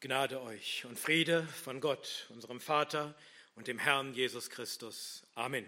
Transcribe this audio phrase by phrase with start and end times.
[0.00, 3.14] Gnade euch und Friede von Gott, unserem Vater
[3.54, 5.26] und dem Herrn Jesus Christus.
[5.34, 5.64] Amen.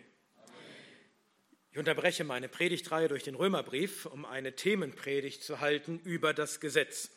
[1.73, 7.11] Ich unterbreche meine Predigtreihe durch den Römerbrief, um eine Themenpredigt zu halten über das Gesetz.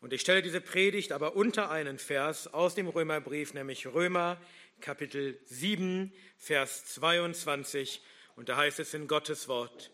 [0.00, 4.40] Und ich stelle diese Predigt aber unter einen Vers aus dem Römerbrief, nämlich Römer
[4.80, 8.00] Kapitel 7, Vers 22.
[8.36, 9.90] Und da heißt es in Gottes Wort,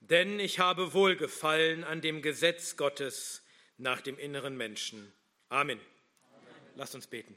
[0.00, 3.42] denn ich habe Wohlgefallen an dem Gesetz Gottes
[3.76, 5.12] nach dem inneren Menschen
[5.48, 5.80] Amen.
[6.76, 7.36] Lasst uns beten.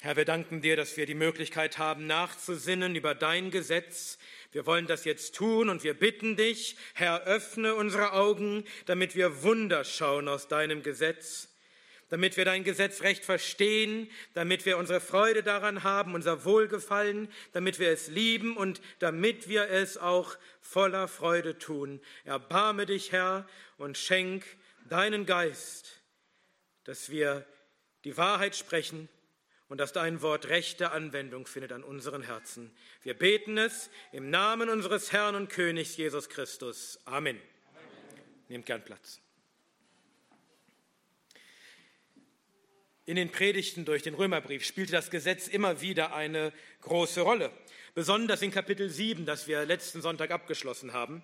[0.00, 4.18] Herr, wir danken dir, dass wir die Möglichkeit haben, nachzusinnen über dein Gesetz.
[4.52, 9.42] Wir wollen das jetzt tun und wir bitten dich, Herr, öffne unsere Augen, damit wir
[9.42, 11.48] Wunder schauen aus deinem Gesetz,
[12.10, 17.80] damit wir dein Gesetz recht verstehen, damit wir unsere Freude daran haben, unser Wohlgefallen, damit
[17.80, 22.00] wir es lieben und damit wir es auch voller Freude tun.
[22.24, 23.48] Erbarme dich, Herr,
[23.78, 24.44] und schenk
[24.88, 26.02] deinen Geist,
[26.84, 27.46] dass wir
[28.04, 29.08] die Wahrheit sprechen
[29.68, 32.74] und dass dein Wort rechte Anwendung findet an unseren Herzen.
[33.02, 36.98] Wir beten es im Namen unseres Herrn und Königs Jesus Christus.
[37.04, 37.36] Amen.
[37.36, 38.24] Amen.
[38.48, 39.20] Nehmt gern Platz.
[43.04, 47.50] In den Predigten durch den Römerbrief spielte das Gesetz immer wieder eine große Rolle,
[47.94, 51.22] besonders in Kapitel 7, das wir letzten Sonntag abgeschlossen haben.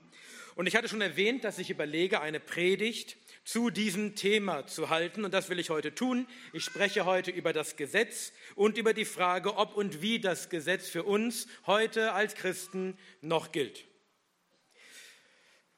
[0.54, 5.24] Und ich hatte schon erwähnt, dass ich überlege, eine Predigt zu diesem Thema zu halten.
[5.24, 6.26] Und das will ich heute tun.
[6.52, 10.88] Ich spreche heute über das Gesetz und über die Frage, ob und wie das Gesetz
[10.88, 13.84] für uns heute als Christen noch gilt.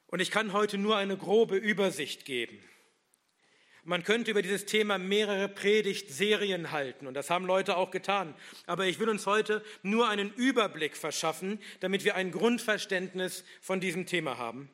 [0.07, 2.59] Und ich kann heute nur eine grobe Übersicht geben.
[3.87, 8.35] Man könnte über dieses Thema mehrere Predigtserien halten und das haben Leute auch getan.
[8.65, 14.05] Aber ich will uns heute nur einen Überblick verschaffen, damit wir ein Grundverständnis von diesem
[14.05, 14.69] Thema haben.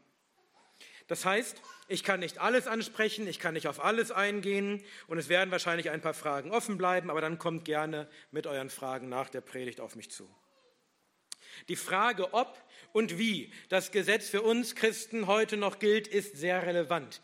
[1.06, 5.30] Das heißt, ich kann nicht alles ansprechen, ich kann nicht auf alles eingehen und es
[5.30, 9.30] werden wahrscheinlich ein paar Fragen offen bleiben, aber dann kommt gerne mit euren Fragen nach
[9.30, 10.28] der Predigt auf mich zu.
[11.69, 12.57] Die Frage, ob
[12.94, 17.22] und wie das Gesetz für uns Christen heute noch gilt, ist sehr relevant.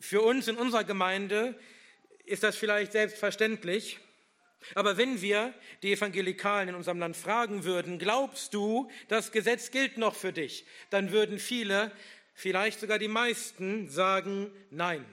[0.00, 1.58] Für uns in unserer Gemeinde
[2.24, 3.98] ist das vielleicht selbstverständlich,
[4.74, 9.98] aber wenn wir die Evangelikalen in unserem Land fragen würden, glaubst du, das Gesetz gilt
[9.98, 11.92] noch für dich, dann würden viele,
[12.34, 15.04] vielleicht sogar die meisten, sagen Nein.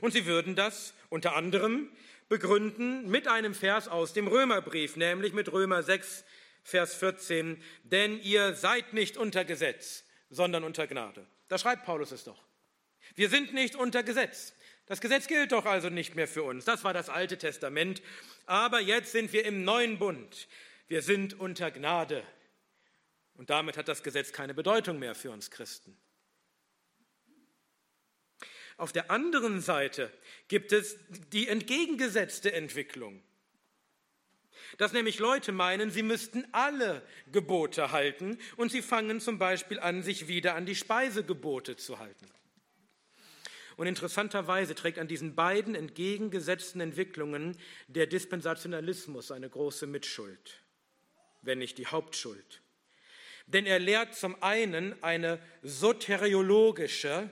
[0.00, 1.90] Und sie würden das unter anderem
[2.28, 6.24] begründen mit einem Vers aus dem Römerbrief, nämlich mit Römer 6,
[6.62, 11.26] Vers 14, denn ihr seid nicht unter Gesetz, sondern unter Gnade.
[11.48, 12.49] Da schreibt Paulus es doch.
[13.14, 14.54] Wir sind nicht unter Gesetz.
[14.86, 16.64] Das Gesetz gilt doch also nicht mehr für uns.
[16.64, 18.02] Das war das Alte Testament.
[18.46, 20.48] Aber jetzt sind wir im neuen Bund.
[20.88, 22.24] Wir sind unter Gnade.
[23.34, 25.96] Und damit hat das Gesetz keine Bedeutung mehr für uns Christen.
[28.76, 30.10] Auf der anderen Seite
[30.48, 30.96] gibt es
[31.32, 33.22] die entgegengesetzte Entwicklung.
[34.78, 40.02] Dass nämlich Leute meinen, sie müssten alle Gebote halten und sie fangen zum Beispiel an,
[40.02, 42.26] sich wieder an die Speisegebote zu halten.
[43.80, 47.56] Und interessanterweise trägt an diesen beiden entgegengesetzten Entwicklungen
[47.88, 50.60] der Dispensationalismus eine große Mitschuld,
[51.40, 52.60] wenn nicht die Hauptschuld.
[53.46, 57.30] Denn er lehrt zum einen eine soteriologische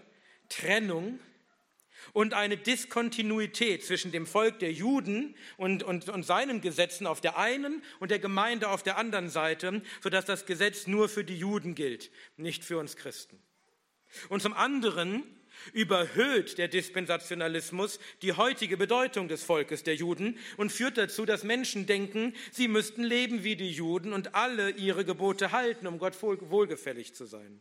[0.49, 1.21] Trennung
[2.15, 7.37] und eine Diskontinuität zwischen dem Volk der Juden und, und, und seinen Gesetzen auf der
[7.37, 11.75] einen und der Gemeinde auf der anderen Seite, sodass das Gesetz nur für die Juden
[11.75, 13.39] gilt, nicht für uns Christen.
[14.31, 15.25] Und zum anderen
[15.73, 21.87] überhöht der Dispensationalismus die heutige Bedeutung des Volkes der Juden und führt dazu, dass Menschen
[21.87, 27.15] denken, sie müssten leben wie die Juden und alle ihre Gebote halten, um Gott wohlgefällig
[27.15, 27.61] zu sein.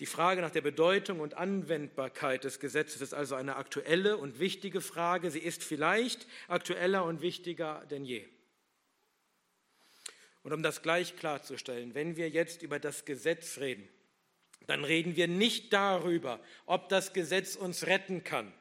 [0.00, 4.80] Die Frage nach der Bedeutung und Anwendbarkeit des Gesetzes ist also eine aktuelle und wichtige
[4.80, 5.30] Frage.
[5.30, 8.26] Sie ist vielleicht aktueller und wichtiger denn je.
[10.42, 13.88] Und um das gleich klarzustellen, wenn wir jetzt über das Gesetz reden,
[14.66, 18.52] dann reden wir nicht darüber, ob das Gesetz uns retten kann.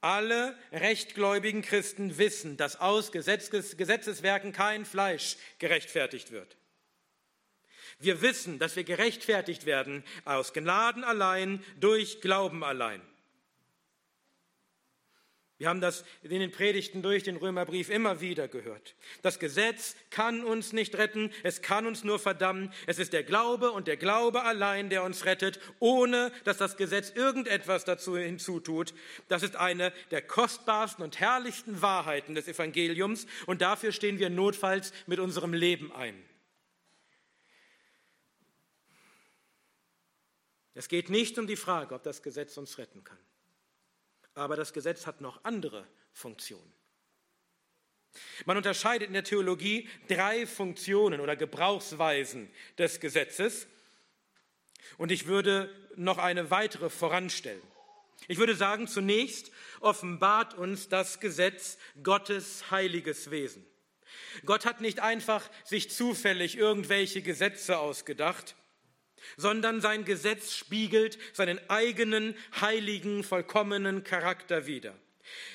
[0.00, 6.56] Alle rechtgläubigen Christen wissen, dass aus Gesetzeswerken kein Fleisch gerechtfertigt wird.
[7.98, 13.00] Wir wissen, dass wir gerechtfertigt werden aus Gnaden allein, durch Glauben allein.
[15.64, 18.94] Wir haben das in den Predigten durch den Römerbrief immer wieder gehört.
[19.22, 22.70] Das Gesetz kann uns nicht retten, es kann uns nur verdammen.
[22.86, 27.12] Es ist der Glaube und der Glaube allein, der uns rettet, ohne dass das Gesetz
[27.14, 28.92] irgendetwas dazu hinzutut.
[29.28, 34.92] Das ist eine der kostbarsten und herrlichsten Wahrheiten des Evangeliums und dafür stehen wir notfalls
[35.06, 36.22] mit unserem Leben ein.
[40.74, 43.16] Es geht nicht um die Frage, ob das Gesetz uns retten kann.
[44.34, 46.72] Aber das Gesetz hat noch andere Funktionen.
[48.44, 53.66] Man unterscheidet in der Theologie drei Funktionen oder Gebrauchsweisen des Gesetzes.
[54.98, 57.62] Und ich würde noch eine weitere voranstellen.
[58.28, 59.50] Ich würde sagen, zunächst
[59.80, 63.66] offenbart uns das Gesetz Gottes heiliges Wesen.
[64.44, 68.54] Gott hat nicht einfach sich zufällig irgendwelche Gesetze ausgedacht,
[69.36, 74.94] sondern sein Gesetz spiegelt seinen eigenen heiligen, vollkommenen Charakter wider.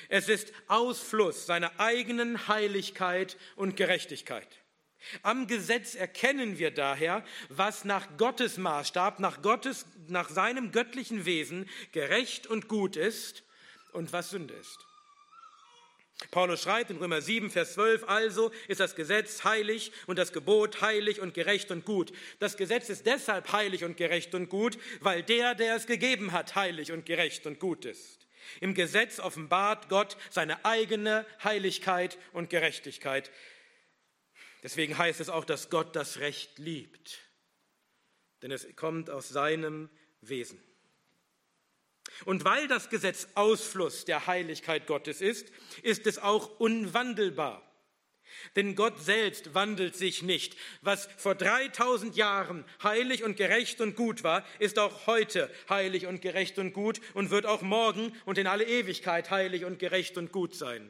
[0.08, 4.48] Es ist Ausfluss seiner eigenen Heiligkeit und Gerechtigkeit.
[5.22, 11.68] Am Gesetz erkennen wir daher, was nach Gottes Maßstab, nach, Gottes, nach seinem göttlichen Wesen
[11.92, 13.42] gerecht und gut ist
[13.92, 14.89] und was Sünde ist.
[16.30, 20.80] Paulus schreibt in Römer 7, Vers 12, also ist das Gesetz heilig und das Gebot
[20.80, 22.12] heilig und gerecht und gut.
[22.38, 26.54] Das Gesetz ist deshalb heilig und gerecht und gut, weil der, der es gegeben hat,
[26.54, 28.28] heilig und gerecht und gut ist.
[28.60, 33.30] Im Gesetz offenbart Gott seine eigene Heiligkeit und Gerechtigkeit.
[34.62, 37.20] Deswegen heißt es auch, dass Gott das Recht liebt,
[38.42, 39.88] denn es kommt aus seinem
[40.20, 40.62] Wesen.
[42.24, 45.50] Und weil das Gesetz Ausfluss der Heiligkeit Gottes ist,
[45.82, 47.66] ist es auch unwandelbar.
[48.56, 50.56] Denn Gott selbst wandelt sich nicht.
[50.82, 56.20] Was vor 3000 Jahren heilig und gerecht und gut war, ist auch heute heilig und
[56.20, 60.32] gerecht und gut und wird auch morgen und in alle Ewigkeit heilig und gerecht und
[60.32, 60.88] gut sein.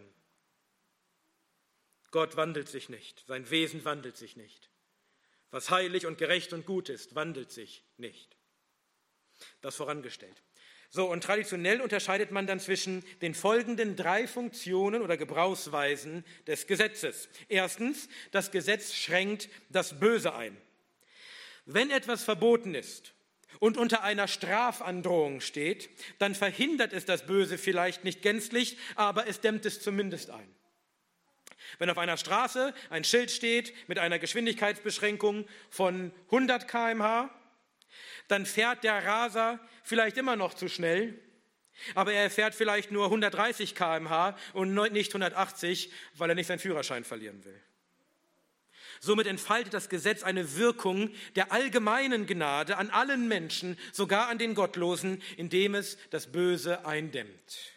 [2.11, 4.69] Gott wandelt sich nicht, sein Wesen wandelt sich nicht.
[5.51, 8.37] Was heilig und gerecht und gut ist, wandelt sich nicht.
[9.61, 10.43] Das vorangestellt.
[10.93, 17.29] So, und traditionell unterscheidet man dann zwischen den folgenden drei Funktionen oder Gebrauchsweisen des Gesetzes.
[17.49, 20.57] Erstens, das Gesetz schränkt das Böse ein.
[21.65, 23.15] Wenn etwas verboten ist
[23.61, 29.41] und unter einer Strafandrohung steht, dann verhindert es das Böse vielleicht nicht gänzlich, aber es
[29.41, 30.53] dämmt es zumindest ein.
[31.79, 37.31] Wenn auf einer Straße ein Schild steht mit einer Geschwindigkeitsbeschränkung von 100 km/h,
[38.29, 41.19] dann fährt der Raser vielleicht immer noch zu schnell,
[41.95, 47.05] aber er fährt vielleicht nur 130 km/h und nicht 180, weil er nicht seinen Führerschein
[47.05, 47.61] verlieren will.
[49.03, 54.55] Somit entfaltet das Gesetz eine Wirkung der allgemeinen Gnade an allen Menschen, sogar an den
[54.55, 57.73] Gottlosen, indem es das Böse eindämmt.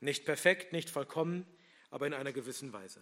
[0.00, 1.46] Nicht perfekt, nicht vollkommen,
[1.90, 3.00] aber in einer gewissen Weise.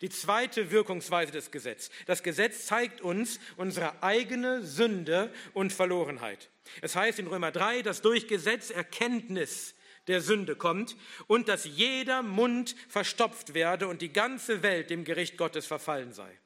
[0.00, 1.90] Die zweite Wirkungsweise des Gesetzes.
[2.06, 6.50] Das Gesetz zeigt uns unsere eigene Sünde und Verlorenheit.
[6.80, 9.74] Es heißt in Römer 3, dass durch Gesetz Erkenntnis
[10.06, 15.36] der Sünde kommt und dass jeder Mund verstopft werde und die ganze Welt dem Gericht
[15.36, 16.38] Gottes verfallen sei.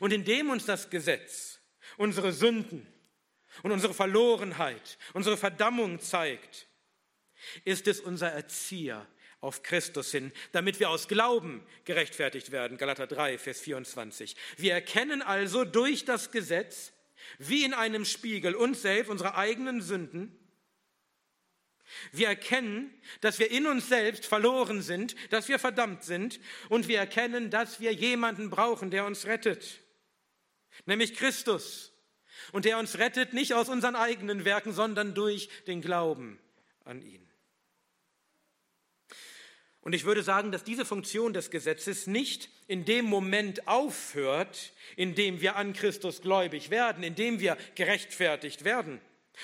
[0.00, 1.60] Und indem uns das Gesetz
[1.96, 2.86] unsere Sünden
[3.62, 6.66] und unsere Verlorenheit, unsere Verdammung zeigt,
[7.64, 9.06] ist es unser Erzieher,
[9.40, 12.76] auf Christus hin, damit wir aus Glauben gerechtfertigt werden.
[12.76, 14.36] Galater 3, Vers 24.
[14.56, 16.92] Wir erkennen also durch das Gesetz,
[17.38, 20.36] wie in einem Spiegel, uns selbst, unsere eigenen Sünden.
[22.12, 26.98] Wir erkennen, dass wir in uns selbst verloren sind, dass wir verdammt sind und wir
[26.98, 29.80] erkennen, dass wir jemanden brauchen, der uns rettet,
[30.86, 31.92] nämlich Christus.
[32.52, 36.38] Und der uns rettet nicht aus unseren eigenen Werken, sondern durch den Glauben
[36.84, 37.27] an ihn.
[39.88, 45.14] Und ich würde sagen, dass diese Funktion des Gesetzes nicht in dem Moment aufhört, in
[45.14, 49.00] dem wir an Christus gläubig werden, in dem wir gerechtfertigt werden,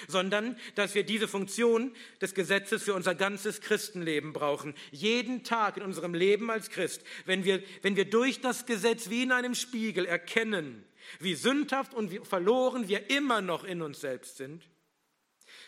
[0.07, 4.75] sondern dass wir diese Funktion des Gesetzes für unser ganzes Christenleben brauchen.
[4.91, 9.23] Jeden Tag in unserem Leben als Christ, wenn wir, wenn wir durch das Gesetz wie
[9.23, 10.85] in einem Spiegel erkennen,
[11.21, 14.63] wie sündhaft und wie verloren wir immer noch in uns selbst sind,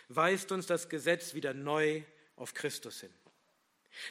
[0.09, 2.03] weist uns das Gesetz wieder neu
[2.37, 3.26] auf Christus hin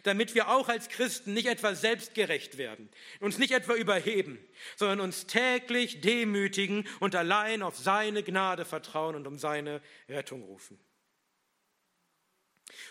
[0.04, 2.90] damit wir auch als Christen nicht etwa selbstgerecht werden,
[3.20, 4.40] uns nicht etwa überheben,
[4.76, 10.80] sondern uns täglich demütigen und allein auf seine Gnade vertrauen und um seine Rettung rufen.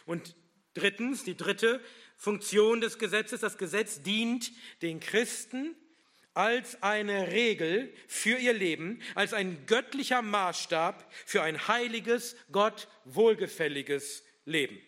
[0.06, 0.34] Und
[0.74, 1.80] drittens, die dritte
[2.16, 5.76] Funktion des Gesetzes, das Gesetz dient den Christen
[6.34, 14.24] als eine Regel für ihr Leben, als ein göttlicher Maßstab für ein heiliges, Gott wohlgefälliges
[14.44, 14.80] Leben.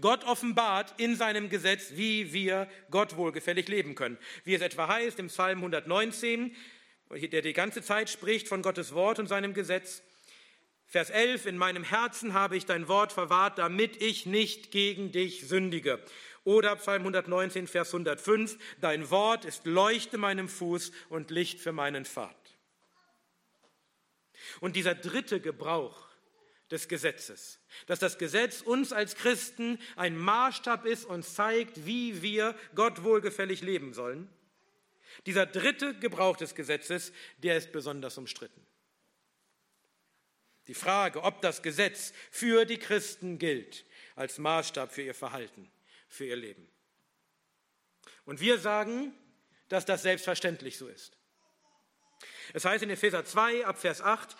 [0.00, 4.18] Gott offenbart in seinem Gesetz, wie wir Gott wohlgefällig leben können.
[4.44, 6.54] Wie es etwa heißt im Psalm 119,
[7.10, 10.02] der die ganze Zeit spricht von Gottes Wort und seinem Gesetz.
[10.86, 15.46] Vers 11, in meinem Herzen habe ich dein Wort verwahrt, damit ich nicht gegen dich
[15.48, 16.00] sündige.
[16.44, 22.04] Oder Psalm 119, Vers 105, dein Wort ist Leuchte meinem Fuß und Licht für meinen
[22.04, 22.36] Pfad.
[24.60, 26.05] Und dieser dritte Gebrauch
[26.70, 32.56] des Gesetzes, dass das Gesetz uns als Christen ein Maßstab ist und zeigt, wie wir
[32.74, 34.28] Gott wohlgefällig leben sollen,
[35.24, 38.66] dieser dritte Gebrauch des Gesetzes, der ist besonders umstritten.
[40.66, 43.84] Die Frage, ob das Gesetz für die Christen gilt
[44.16, 45.70] als Maßstab für ihr Verhalten,
[46.08, 46.68] für ihr Leben.
[48.24, 49.14] Und wir sagen,
[49.68, 51.16] dass das selbstverständlich so ist.
[52.52, 54.36] Es heißt in Epheser 2 ab Vers 8,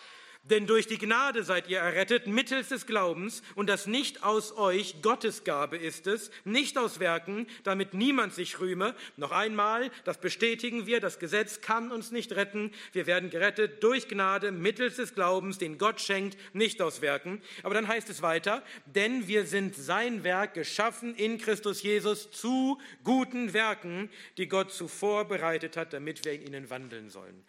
[0.49, 5.01] denn durch die Gnade seid ihr errettet mittels des Glaubens und das nicht aus euch,
[5.01, 8.95] Gottes Gabe ist es, nicht aus Werken, damit niemand sich rühme.
[9.17, 12.71] Noch einmal, das bestätigen wir, das Gesetz kann uns nicht retten.
[12.93, 17.41] Wir werden gerettet durch Gnade mittels des Glaubens, den Gott schenkt, nicht aus Werken.
[17.63, 22.79] Aber dann heißt es weiter, denn wir sind sein Werk geschaffen in Christus Jesus zu
[23.03, 27.43] guten Werken, die Gott zuvor bereitet hat, damit wir in ihnen wandeln sollen.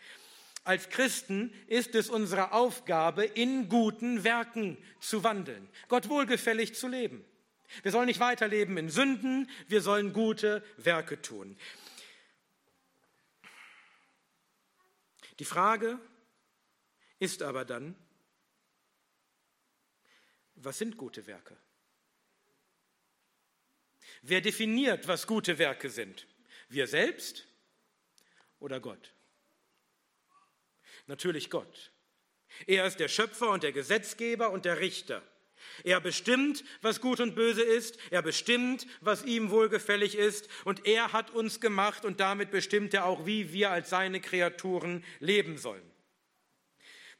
[0.69, 7.25] Als Christen ist es unsere Aufgabe, in guten Werken zu wandeln, Gott wohlgefällig zu leben.
[7.83, 11.57] Wir sollen nicht weiterleben in Sünden, wir sollen gute Werke tun.
[15.39, 15.99] Die Frage
[17.19, 17.97] ist aber dann,
[20.55, 21.57] was sind gute Werke?
[24.21, 26.27] Wer definiert, was gute Werke sind?
[26.69, 27.47] Wir selbst
[28.61, 29.15] oder Gott?
[31.09, 31.93] Natürlich Gott.
[32.67, 35.23] Er ist der Schöpfer und der Gesetzgeber und der Richter.
[35.85, 37.99] Er bestimmt, was gut und böse ist.
[38.11, 40.49] Er bestimmt, was ihm wohlgefällig ist.
[40.65, 45.05] Und er hat uns gemacht und damit bestimmt er auch, wie wir als seine Kreaturen
[45.19, 45.83] leben sollen.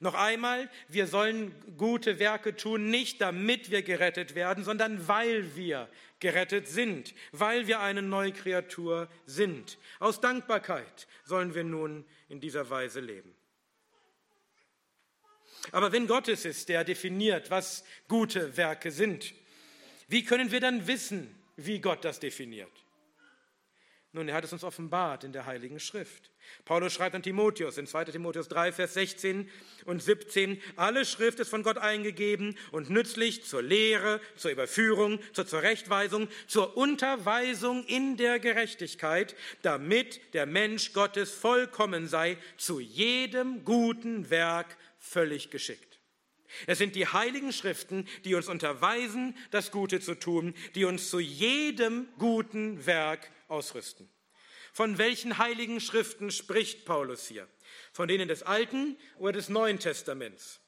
[0.01, 5.89] Noch einmal, wir sollen gute Werke tun, nicht damit wir gerettet werden, sondern weil wir
[6.21, 9.77] gerettet sind, weil wir eine neue Kreatur sind.
[9.99, 13.35] Aus Dankbarkeit sollen wir nun in dieser Weise leben.
[15.73, 19.35] Aber wenn Gott es ist, der definiert, was gute Werke sind,
[20.09, 22.73] wie können wir dann wissen, wie Gott das definiert?
[24.13, 26.31] Nun, er hat es uns offenbart in der Heiligen Schrift.
[26.65, 29.51] Paulus schreibt an Timotheus in 2 Timotheus 3, Vers 16
[29.85, 35.47] und 17, alle Schrift ist von Gott eingegeben und nützlich zur Lehre, zur Überführung, zur
[35.47, 44.31] Zurechtweisung, zur Unterweisung in der Gerechtigkeit, damit der Mensch Gottes vollkommen sei, zu jedem guten
[44.31, 46.01] Werk völlig geschickt.
[46.67, 51.19] Es sind die heiligen Schriften, die uns unterweisen, das Gute zu tun, die uns zu
[51.21, 54.09] jedem guten Werk ausrüsten.
[54.73, 57.49] Von welchen heiligen Schriften spricht Paulus hier?
[57.93, 60.61] Von denen des Alten oder des Neuen Testaments?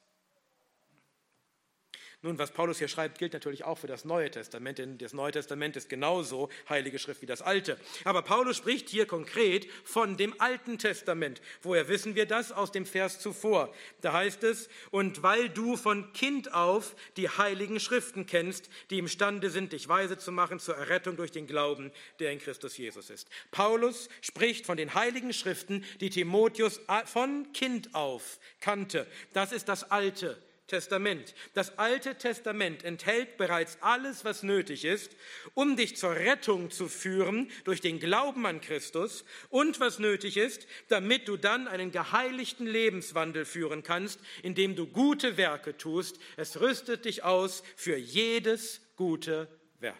[2.23, 5.31] Nun, was Paulus hier schreibt, gilt natürlich auch für das Neue Testament, denn das Neue
[5.31, 7.79] Testament ist genauso heilige Schrift wie das Alte.
[8.03, 11.41] Aber Paulus spricht hier konkret von dem Alten Testament.
[11.63, 12.51] Woher wissen wir das?
[12.51, 13.73] Aus dem Vers zuvor.
[14.01, 19.49] Da heißt es, und weil du von Kind auf die heiligen Schriften kennst, die imstande
[19.49, 23.29] sind, dich weise zu machen zur Errettung durch den Glauben, der in Christus Jesus ist.
[23.49, 29.07] Paulus spricht von den heiligen Schriften, die Timotheus von Kind auf kannte.
[29.33, 30.37] Das ist das Alte
[30.71, 31.35] Testament.
[31.53, 35.11] Das Alte Testament enthält bereits alles, was nötig ist,
[35.53, 40.67] um dich zur Rettung zu führen durch den Glauben an Christus und was nötig ist,
[40.87, 46.19] damit du dann einen geheiligten Lebenswandel führen kannst, indem du gute Werke tust.
[46.37, 49.49] Es rüstet dich aus für jedes gute
[49.79, 49.97] Werk.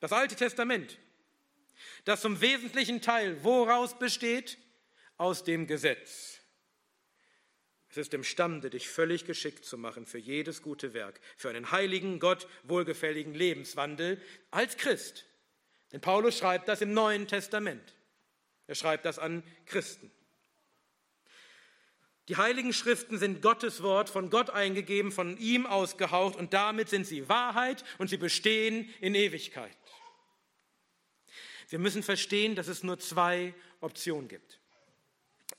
[0.00, 0.98] Das Alte Testament,
[2.06, 4.56] das zum wesentlichen Teil woraus besteht?
[5.16, 6.33] Aus dem Gesetz.
[7.94, 12.18] Es ist imstande, dich völlig geschickt zu machen für jedes gute Werk, für einen heiligen,
[12.18, 14.20] Gott wohlgefälligen Lebenswandel
[14.50, 15.26] als Christ.
[15.92, 17.94] Denn Paulus schreibt das im Neuen Testament.
[18.66, 20.10] Er schreibt das an Christen.
[22.26, 27.06] Die heiligen Schriften sind Gottes Wort, von Gott eingegeben, von ihm ausgehaucht und damit sind
[27.06, 29.70] sie Wahrheit und sie bestehen in Ewigkeit.
[31.68, 34.58] Wir müssen verstehen, dass es nur zwei Optionen gibt.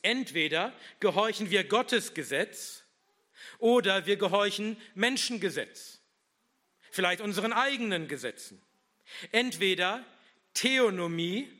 [0.06, 2.84] Entweder gehorchen wir Gottes Gesetz
[3.58, 6.00] oder wir gehorchen Menschengesetz,
[6.92, 8.62] vielleicht unseren eigenen Gesetzen.
[9.32, 10.06] Entweder
[10.54, 11.52] Theonomie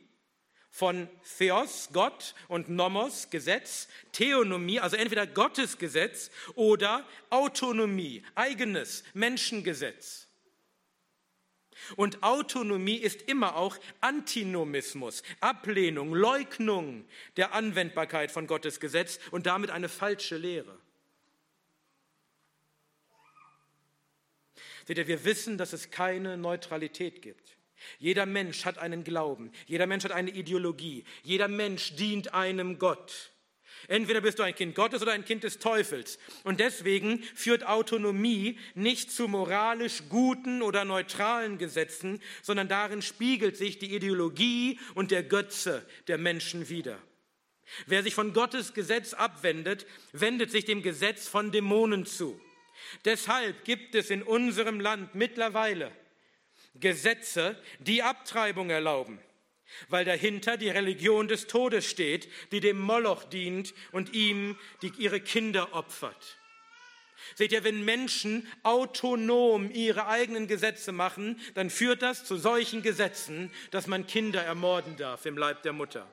[0.70, 10.25] von Theos, Gott, und Nomos, Gesetz, Theonomie, also entweder Gottes Gesetz oder Autonomie, eigenes Menschengesetz.
[11.94, 17.04] Und Autonomie ist immer auch Antinomismus, Ablehnung, Leugnung
[17.36, 20.76] der Anwendbarkeit von Gottes Gesetz und damit eine falsche Lehre.
[24.86, 27.56] Seht ihr, wir wissen, dass es keine Neutralität gibt.
[27.98, 33.32] Jeder Mensch hat einen Glauben, jeder Mensch hat eine Ideologie, jeder Mensch dient einem Gott.
[33.88, 36.18] Entweder bist du ein Kind Gottes oder ein Kind des Teufels.
[36.44, 43.78] Und deswegen führt Autonomie nicht zu moralisch guten oder neutralen Gesetzen, sondern darin spiegelt sich
[43.78, 46.98] die Ideologie und der Götze der Menschen wider.
[47.86, 52.40] Wer sich von Gottes Gesetz abwendet, wendet sich dem Gesetz von Dämonen zu.
[53.04, 55.90] Deshalb gibt es in unserem Land mittlerweile
[56.74, 59.18] Gesetze, die Abtreibung erlauben,
[59.88, 65.20] weil dahinter die Religion des Todes steht, die dem Moloch dient und ihm die, ihre
[65.20, 66.38] Kinder opfert.
[67.34, 73.50] Seht ihr, wenn Menschen autonom ihre eigenen Gesetze machen, dann führt das zu solchen Gesetzen,
[73.70, 76.06] dass man Kinder ermorden darf im Leib der Mutter.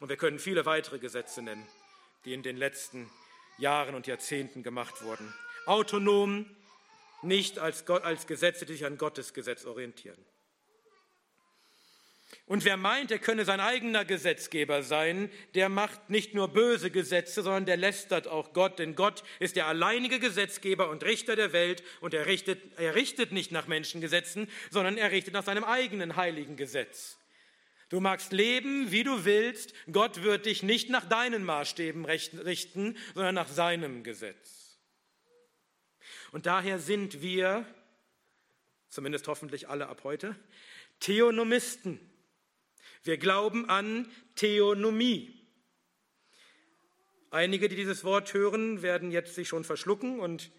[0.00, 1.66] Und wir können viele weitere Gesetze nennen,
[2.24, 3.10] die in den letzten
[3.58, 5.32] Jahren und Jahrzehnten gemacht wurden.
[5.66, 6.46] Autonom,
[7.22, 10.18] nicht als, als Gesetze, die sich an Gottes Gesetz orientieren.
[12.52, 17.42] Und wer meint, er könne sein eigener Gesetzgeber sein, der macht nicht nur böse Gesetze,
[17.42, 21.82] sondern der lästert auch Gott, denn Gott ist der alleinige Gesetzgeber und Richter der Welt
[22.02, 26.56] und er richtet, er richtet nicht nach Menschengesetzen, sondern er richtet nach seinem eigenen heiligen
[26.56, 27.16] Gesetz.
[27.88, 33.34] Du magst leben, wie du willst, Gott wird dich nicht nach deinen Maßstäben richten, sondern
[33.34, 34.78] nach seinem Gesetz.
[36.32, 37.64] Und daher sind wir,
[38.90, 40.36] zumindest hoffentlich alle ab heute,
[41.00, 42.11] Theonomisten.
[43.04, 45.34] Wir glauben an Theonomie.
[47.32, 50.50] Einige, die dieses Wort hören, werden jetzt sich schon verschlucken und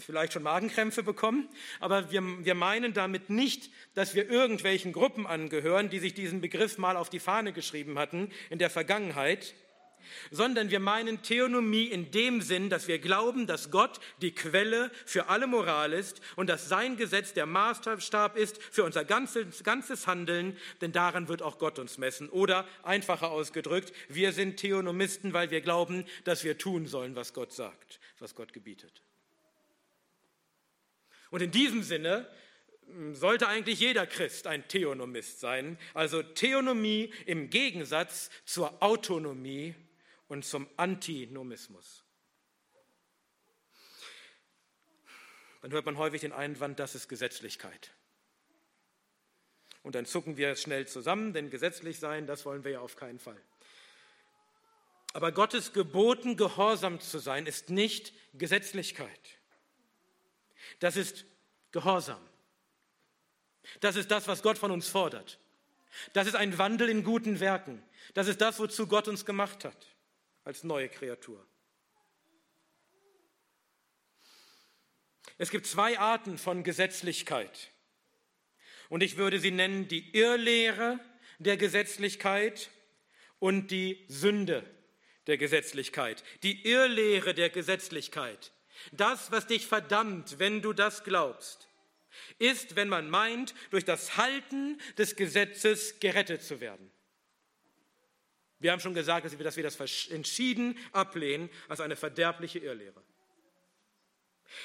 [0.00, 1.48] vielleicht schon Magenkrämpfe bekommen,
[1.80, 6.78] aber wir, wir meinen damit nicht, dass wir irgendwelchen Gruppen angehören, die sich diesen Begriff
[6.78, 9.54] mal auf die Fahne geschrieben hatten in der Vergangenheit,
[10.30, 15.28] sondern wir meinen Theonomie in dem Sinn, dass wir glauben, dass Gott die Quelle für
[15.28, 20.56] alle Moral ist und dass sein Gesetz der Maßstab ist für unser ganzes, ganzes Handeln,
[20.80, 22.28] denn daran wird auch Gott uns messen.
[22.28, 27.52] Oder einfacher ausgedrückt, wir sind Theonomisten, weil wir glauben, dass wir tun sollen, was Gott
[27.52, 29.02] sagt, was Gott gebietet.
[31.32, 32.28] Und in diesem Sinne
[32.86, 39.74] hm, sollte eigentlich jeder Christ ein Theonomist sein, also Theonomie im Gegensatz zur Autonomie
[40.32, 42.04] und zum Antinomismus.
[45.60, 47.92] Dann hört man häufig den Einwand, das ist Gesetzlichkeit.
[49.82, 53.18] Und dann zucken wir schnell zusammen, denn gesetzlich sein, das wollen wir ja auf keinen
[53.18, 53.36] Fall.
[55.12, 59.38] Aber Gottes geboten, gehorsam zu sein, ist nicht Gesetzlichkeit.
[60.78, 61.26] Das ist
[61.72, 62.26] Gehorsam.
[63.80, 65.38] Das ist das, was Gott von uns fordert.
[66.14, 67.82] Das ist ein Wandel in guten Werken.
[68.14, 69.91] Das ist das, wozu Gott uns gemacht hat
[70.44, 71.44] als neue Kreatur.
[75.38, 77.72] Es gibt zwei Arten von Gesetzlichkeit.
[78.88, 81.00] Und ich würde sie nennen die Irrlehre
[81.38, 82.70] der Gesetzlichkeit
[83.38, 84.62] und die Sünde
[85.26, 86.22] der Gesetzlichkeit.
[86.42, 88.52] Die Irrlehre der Gesetzlichkeit.
[88.92, 91.68] Das, was dich verdammt, wenn du das glaubst,
[92.38, 96.91] ist, wenn man meint, durch das Halten des Gesetzes gerettet zu werden.
[98.62, 103.02] Wir haben schon gesagt, dass wir, das entschieden ablehnen als eine verderbliche Irrlehre.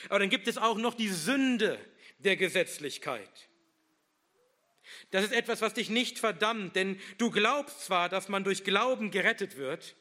[0.10, 1.80] Aber dann gibt es auch noch die Sünde
[2.20, 3.50] der Gesetzlichkeit.
[5.12, 9.10] Das ist etwas, was dich nicht verdammt, denn du glaubst zwar, dass man durch Glauben
[9.10, 9.96] gerettet wird,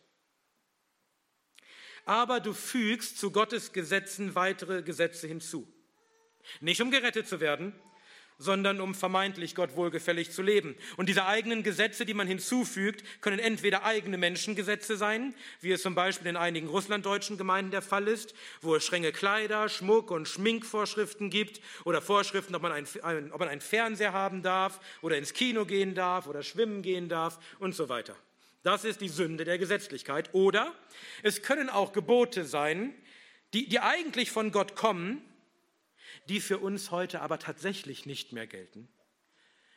[2.05, 5.67] aber du fügst zu Gottes Gesetzen weitere Gesetze hinzu.
[6.61, 7.75] Nicht um gerettet zu werden,
[8.39, 10.77] sondern um vermeintlich Gott wohlgefällig zu leben.
[10.97, 15.95] Und diese eigenen Gesetze, die man hinzufügt, können entweder eigene Menschengesetze sein, wie es zum
[15.95, 21.31] Beispiel in einigen russlanddeutschen Gemeinden der Fall ist, wo es strenge Kleider, Schmuck und Schminkvorschriften
[21.31, 25.65] gibt oder Vorschriften, ob man, ein, ob man einen Fernseher haben darf oder ins Kino
[25.65, 28.17] gehen darf oder schwimmen gehen darf und so weiter.
[28.63, 30.31] Das ist die Sünde der Gesetzlichkeit.
[30.35, 30.75] Oder
[31.23, 32.93] es können auch Gebote sein,
[33.55, 35.23] die, die eigentlich von Gott kommen,
[36.29, 38.89] die für uns heute aber tatsächlich nicht mehr gelten,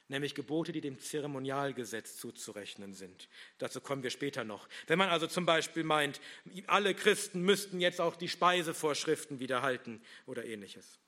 [0.07, 3.29] nämlich Gebote, die dem Zeremonialgesetz zuzurechnen sind.
[3.59, 4.67] Dazu kommen wir später noch.
[4.87, 6.19] Wenn man also zum Beispiel meint,
[6.67, 10.99] alle Christen müssten jetzt auch die Speisevorschriften wieder halten oder ähnliches.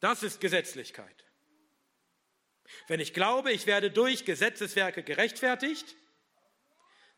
[0.00, 1.24] Das ist Gesetzlichkeit.
[2.88, 5.96] Wenn ich glaube, ich werde durch Gesetzeswerke gerechtfertigt,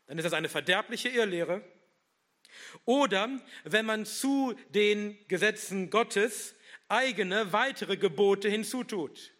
[0.05, 1.61] dann ist das eine verderbliche Irrlehre
[2.85, 6.55] oder wenn man zu den Gesetzen Gottes
[6.87, 9.33] eigene weitere Gebote hinzutut.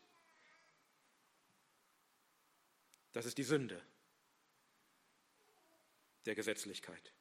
[3.13, 3.81] Das ist die Sünde
[6.25, 7.13] der Gesetzlichkeit.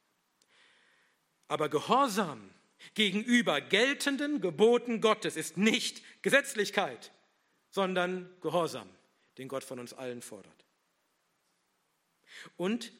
[1.48, 2.52] Aber Gehorsam
[2.94, 7.12] gegenüber geltenden Geboten Gottes ist nicht Gesetzlichkeit,
[7.70, 8.88] sondern Gehorsam,
[9.38, 10.66] den Gott von uns allen fordert.
[12.56, 12.92] Und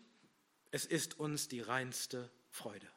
[0.77, 2.89] Es ist uns die reinste Freude.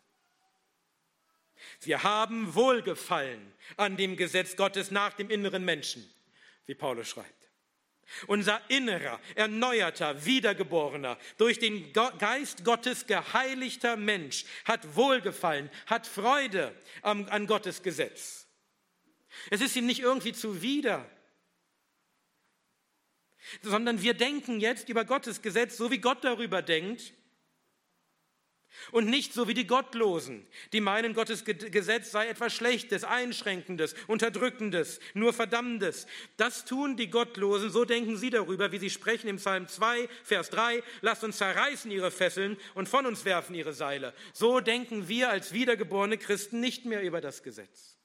[1.81, 6.09] Wir haben Wohlgefallen an dem Gesetz Gottes nach dem inneren Menschen,
[6.65, 7.49] wie Paulus schreibt.
[8.25, 17.45] Unser innerer, erneuerter, wiedergeborener, durch den Geist Gottes geheiligter Mensch hat Wohlgefallen, hat Freude an
[17.45, 18.47] Gottes Gesetz.
[19.51, 21.07] Es ist ihm nicht irgendwie zuwider,
[23.61, 27.13] sondern wir denken jetzt über Gottes Gesetz, so wie Gott darüber denkt
[28.91, 34.99] und nicht so wie die Gottlosen, die meinen, Gottes Gesetz sei etwas Schlechtes, Einschränkendes, Unterdrückendes,
[35.13, 36.07] nur Verdammendes.
[36.37, 40.49] Das tun die Gottlosen, so denken sie darüber, wie sie sprechen im Psalm 2, Vers
[40.49, 44.13] 3, lasst uns zerreißen ihre Fesseln und von uns werfen ihre Seile.
[44.33, 47.97] So denken wir als wiedergeborene Christen nicht mehr über das Gesetz.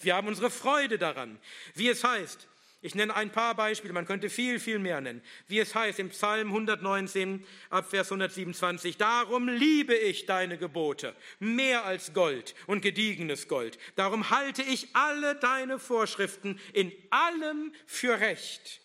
[0.00, 1.38] Wir haben unsere Freude daran,
[1.74, 2.48] wie es heißt,
[2.84, 5.22] ich nenne ein paar Beispiele, man könnte viel, viel mehr nennen.
[5.48, 11.86] Wie es heißt im Psalm 119 ab Vers 127, darum liebe ich deine Gebote mehr
[11.86, 13.78] als Gold und gediegenes Gold.
[13.96, 18.82] Darum halte ich alle deine Vorschriften in allem für recht.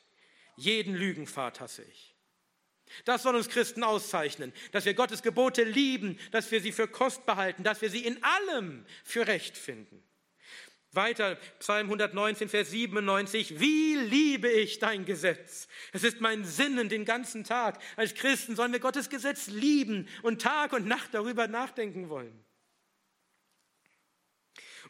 [0.56, 2.16] Jeden Lügenpfad hasse ich.
[3.04, 7.36] Das soll uns Christen auszeichnen, dass wir Gottes Gebote lieben, dass wir sie für kostbar
[7.36, 10.02] halten, dass wir sie in allem für recht finden.
[10.91, 15.67] Weiter, Psalm 119, Vers 97, wie liebe ich dein Gesetz.
[15.93, 17.80] Es ist mein Sinnen den ganzen Tag.
[17.95, 22.43] Als Christen sollen wir Gottes Gesetz lieben und Tag und Nacht darüber nachdenken wollen.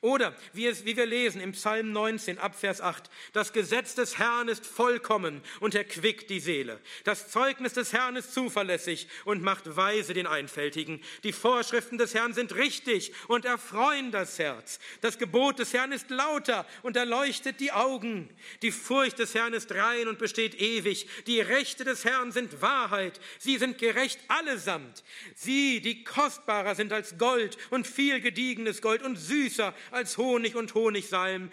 [0.01, 4.17] Oder wie, es, wie wir lesen im Psalm 19 ab Vers 8, das Gesetz des
[4.17, 6.79] Herrn ist vollkommen und erquickt die Seele.
[7.03, 11.01] Das Zeugnis des Herrn ist zuverlässig und macht weise den Einfältigen.
[11.23, 14.79] Die Vorschriften des Herrn sind richtig und erfreuen das Herz.
[15.01, 18.29] Das Gebot des Herrn ist lauter und erleuchtet die Augen.
[18.61, 21.09] Die Furcht des Herrn ist rein und besteht ewig.
[21.27, 23.19] Die Rechte des Herrn sind Wahrheit.
[23.37, 25.03] Sie sind gerecht allesamt.
[25.35, 30.73] Sie, die kostbarer sind als Gold und viel gediegenes Gold und süßer als Honig und
[30.73, 31.51] Honigsalm.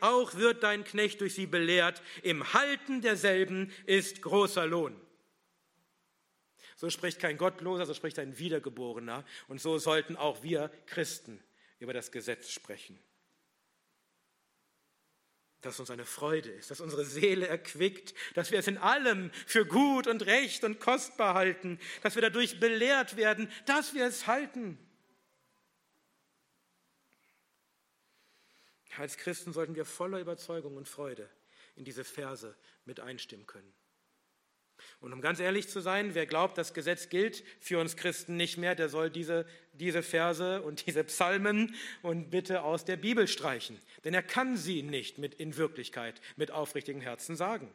[0.00, 2.02] Auch wird dein Knecht durch sie belehrt.
[2.22, 5.00] Im Halten derselben ist großer Lohn.
[6.76, 9.24] So spricht kein Gottloser, so spricht ein Wiedergeborener.
[9.48, 11.42] Und so sollten auch wir Christen
[11.78, 12.98] über das Gesetz sprechen.
[15.60, 19.64] Dass uns eine Freude ist, dass unsere Seele erquickt, dass wir es in allem für
[19.64, 24.78] gut und recht und kostbar halten, dass wir dadurch belehrt werden, dass wir es halten.
[28.98, 31.28] Als Christen sollten wir voller Überzeugung und Freude
[31.76, 32.54] in diese Verse
[32.84, 33.72] mit einstimmen können.
[35.00, 38.58] Und um ganz ehrlich zu sein, wer glaubt, das Gesetz gilt für uns Christen nicht
[38.58, 43.80] mehr, der soll diese, diese Verse und diese Psalmen und bitte aus der Bibel streichen.
[44.04, 47.72] Denn er kann sie nicht mit, in Wirklichkeit mit aufrichtigem Herzen sagen.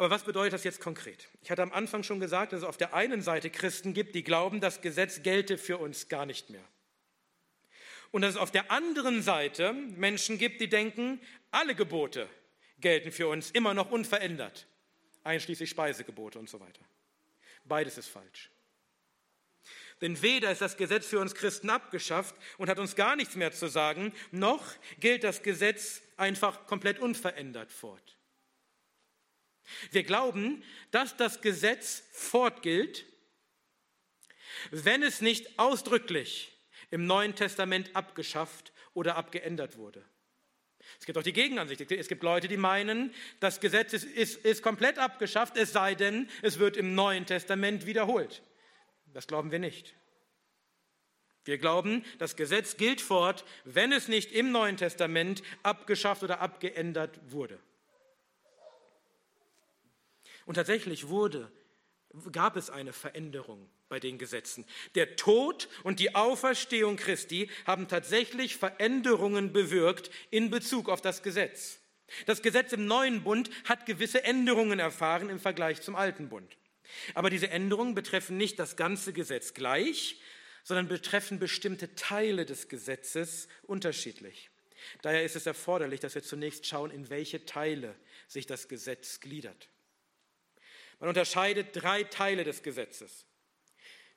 [0.00, 1.28] Aber was bedeutet das jetzt konkret?
[1.42, 4.24] Ich hatte am Anfang schon gesagt, dass es auf der einen Seite Christen gibt, die
[4.24, 6.64] glauben, das Gesetz gelte für uns gar nicht mehr.
[8.10, 12.30] Und dass es auf der anderen Seite Menschen gibt, die denken, alle Gebote
[12.78, 14.66] gelten für uns immer noch unverändert,
[15.22, 16.80] einschließlich Speisegebote und so weiter.
[17.66, 18.48] Beides ist falsch.
[20.00, 23.52] Denn weder ist das Gesetz für uns Christen abgeschafft und hat uns gar nichts mehr
[23.52, 24.64] zu sagen, noch
[24.98, 28.16] gilt das Gesetz einfach komplett unverändert fort.
[29.90, 33.04] Wir glauben, dass das Gesetz fortgilt,
[34.70, 36.52] wenn es nicht ausdrücklich
[36.90, 40.04] im Neuen Testament abgeschafft oder abgeändert wurde.
[40.98, 41.80] Es gibt auch die Gegenansicht.
[41.92, 46.28] Es gibt Leute, die meinen, das Gesetz ist, ist, ist komplett abgeschafft, es sei denn,
[46.42, 48.42] es wird im Neuen Testament wiederholt.
[49.12, 49.94] Das glauben wir nicht.
[51.44, 57.18] Wir glauben, das Gesetz gilt fort, wenn es nicht im Neuen Testament abgeschafft oder abgeändert
[57.30, 57.58] wurde.
[60.50, 61.48] Und tatsächlich wurde,
[62.32, 64.66] gab es eine Veränderung bei den Gesetzen.
[64.96, 71.78] Der Tod und die Auferstehung Christi haben tatsächlich Veränderungen bewirkt in Bezug auf das Gesetz.
[72.26, 76.56] Das Gesetz im neuen Bund hat gewisse Änderungen erfahren im Vergleich zum alten Bund.
[77.14, 80.20] Aber diese Änderungen betreffen nicht das ganze Gesetz gleich,
[80.64, 84.50] sondern betreffen bestimmte Teile des Gesetzes unterschiedlich.
[85.02, 87.94] Daher ist es erforderlich, dass wir zunächst schauen, in welche Teile
[88.26, 89.68] sich das Gesetz gliedert.
[91.00, 93.26] Man unterscheidet drei Teile des Gesetzes.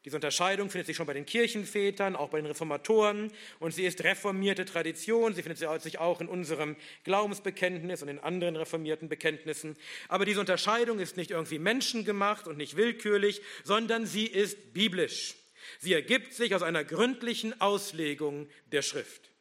[0.05, 4.03] Diese Unterscheidung findet sich schon bei den Kirchenvätern, auch bei den Reformatoren und sie ist
[4.03, 5.33] reformierte Tradition.
[5.33, 9.77] Sie findet sich auch in unserem Glaubensbekenntnis und in anderen reformierten Bekenntnissen.
[10.09, 15.35] Aber diese Unterscheidung ist nicht irgendwie menschengemacht und nicht willkürlich, sondern sie ist biblisch.
[15.79, 19.31] Sie ergibt sich aus einer gründlichen Auslegung der Schrift.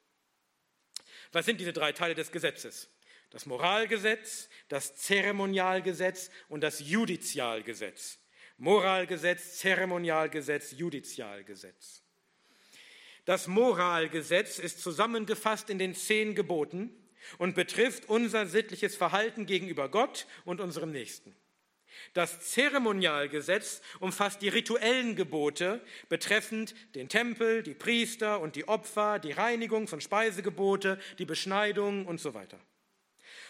[1.32, 2.88] Was sind diese drei Teile des Gesetzes?
[3.32, 8.18] Das Moralgesetz, das Zeremonialgesetz und das Judizialgesetz.
[8.58, 12.02] Moralgesetz, Zeremonialgesetz, Judizialgesetz.
[13.24, 16.94] Das Moralgesetz ist zusammengefasst in den zehn Geboten
[17.38, 21.34] und betrifft unser sittliches Verhalten gegenüber Gott und unserem Nächsten.
[22.12, 29.34] Das Zeremonialgesetz umfasst die rituellen Gebote betreffend den Tempel, die Priester und die Opfer, die
[29.34, 32.60] Reinigungs- und Speisegebote, die Beschneidung und so weiter.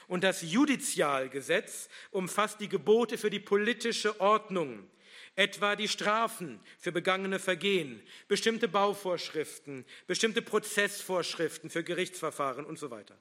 [0.08, 4.88] Und das Judizialgesetz umfasst die Gebote für die politische Ordnung,
[5.36, 13.16] etwa die Strafen für begangene Vergehen, bestimmte Bauvorschriften, bestimmte Prozessvorschriften für Gerichtsverfahren und so weiter.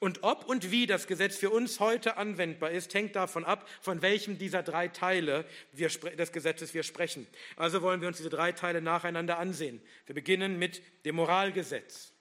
[0.00, 4.02] Und ob und wie das Gesetz für uns heute anwendbar ist, hängt davon ab, von
[4.02, 7.26] welchem dieser drei Teile wir, des Gesetzes wir sprechen.
[7.56, 9.80] Also wollen wir uns diese drei Teile nacheinander ansehen.
[10.06, 12.12] Wir beginnen mit dem Moralgesetz.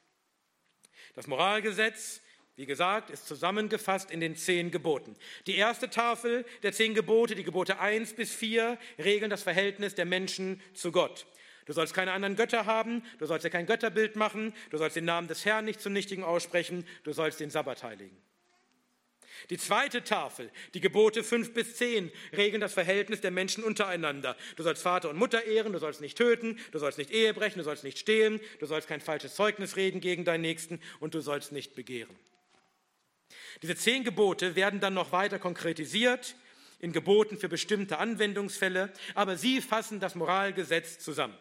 [1.15, 2.21] Das Moralgesetz,
[2.55, 5.15] wie gesagt, ist zusammengefasst in den zehn Geboten.
[5.47, 10.05] Die erste Tafel der zehn Gebote, die Gebote 1 bis 4, regeln das Verhältnis der
[10.05, 11.25] Menschen zu Gott.
[11.65, 15.05] Du sollst keine anderen Götter haben, du sollst dir kein Götterbild machen, du sollst den
[15.05, 18.17] Namen des Herrn nicht zum Nichtigen aussprechen, du sollst den Sabbat heiligen.
[19.49, 24.37] Die zweite Tafel, die Gebote 5 bis 10, regeln das Verhältnis der Menschen untereinander.
[24.55, 27.57] Du sollst Vater und Mutter ehren, du sollst nicht töten, du sollst nicht Ehe brechen,
[27.57, 31.21] du sollst nicht stehlen, du sollst kein falsches Zeugnis reden gegen deinen Nächsten und du
[31.21, 32.15] sollst nicht begehren.
[33.61, 36.35] Diese zehn Gebote werden dann noch weiter konkretisiert
[36.79, 41.37] in Geboten für bestimmte Anwendungsfälle, aber sie fassen das Moralgesetz zusammen.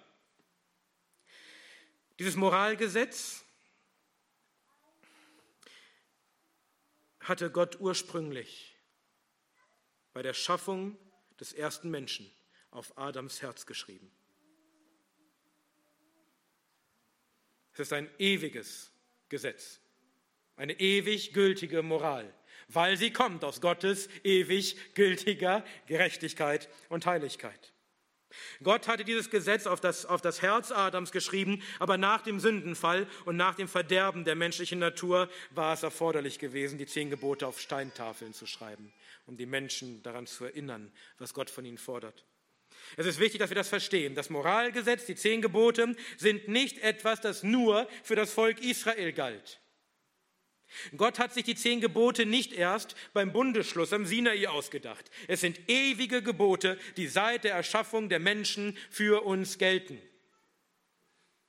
[2.18, 3.44] Dieses Moralgesetz
[7.20, 8.77] hatte Gott ursprünglich
[10.12, 10.96] bei der Schaffung
[11.40, 12.31] des ersten Menschen
[12.70, 14.12] auf Adams Herz geschrieben.
[17.72, 18.92] Es ist ein ewiges
[19.29, 19.81] Gesetz,
[20.56, 22.32] eine ewig gültige Moral,
[22.68, 27.72] weil sie kommt aus Gottes ewig gültiger Gerechtigkeit und Heiligkeit.
[28.62, 33.06] Gott hatte dieses Gesetz auf das, auf das Herz Adams geschrieben, aber nach dem Sündenfall
[33.24, 37.60] und nach dem Verderben der menschlichen Natur war es erforderlich gewesen, die zehn Gebote auf
[37.60, 38.92] Steintafeln zu schreiben,
[39.26, 42.24] um die Menschen daran zu erinnern, was Gott von ihnen fordert.
[42.96, 44.14] Es ist wichtig, dass wir das verstehen.
[44.14, 49.62] Das Moralgesetz, die zehn Gebote sind nicht etwas, das nur für das Volk Israel galt.
[50.96, 55.11] Gott hat sich die zehn Gebote nicht erst beim Bundesschluss am Sinai ausgedacht.
[55.28, 60.00] Es sind ewige Gebote, die seit der Erschaffung der Menschen für uns gelten.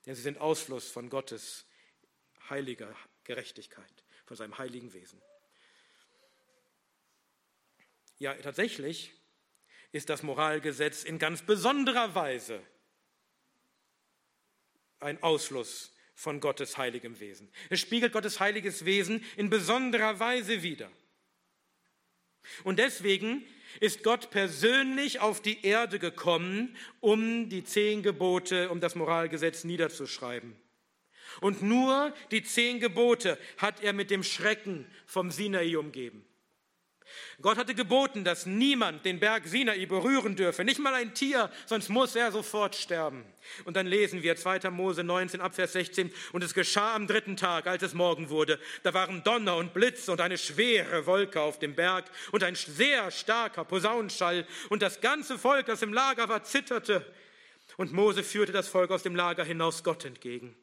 [0.06, 1.66] Denn sie sind Ausfluss von Gottes
[2.50, 5.20] heiliger Gerechtigkeit, von seinem heiligen Wesen.
[8.18, 9.12] Ja, tatsächlich
[9.92, 12.62] ist das Moralgesetz in ganz besonderer Weise
[15.00, 17.50] ein Ausfluss von Gottes heiligem Wesen.
[17.70, 20.90] Es spiegelt Gottes heiliges Wesen in besonderer Weise wider.
[22.62, 23.44] Und deswegen
[23.80, 30.54] ist Gott persönlich auf die Erde gekommen, um die zehn Gebote, um das Moralgesetz niederzuschreiben.
[31.40, 36.24] Und nur die zehn Gebote hat er mit dem Schrecken vom Sinai umgeben.
[37.42, 41.88] Gott hatte geboten, dass niemand den Berg Sinai berühren dürfe, nicht mal ein Tier, sonst
[41.88, 43.24] muss er sofort sterben.
[43.64, 44.70] Und dann lesen wir 2.
[44.70, 48.94] Mose 19 Abvers 16, und es geschah am dritten Tag, als es Morgen wurde, da
[48.94, 53.64] waren Donner und Blitz und eine schwere Wolke auf dem Berg und ein sehr starker
[53.64, 57.04] Posaunenschall und das ganze Volk, das im Lager war, zitterte.
[57.76, 60.54] Und Mose führte das Volk aus dem Lager hinaus Gott entgegen.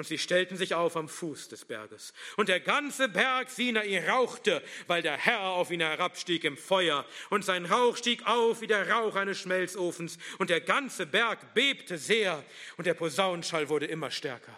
[0.00, 2.14] Und sie stellten sich auf am Fuß des Berges.
[2.38, 7.04] Und der ganze Berg Sinai rauchte, weil der Herr auf ihn herabstieg im Feuer.
[7.28, 10.16] Und sein Rauch stieg auf wie der Rauch eines Schmelzofens.
[10.38, 12.42] Und der ganze Berg bebte sehr.
[12.78, 14.56] Und der Posaunenschall wurde immer stärker.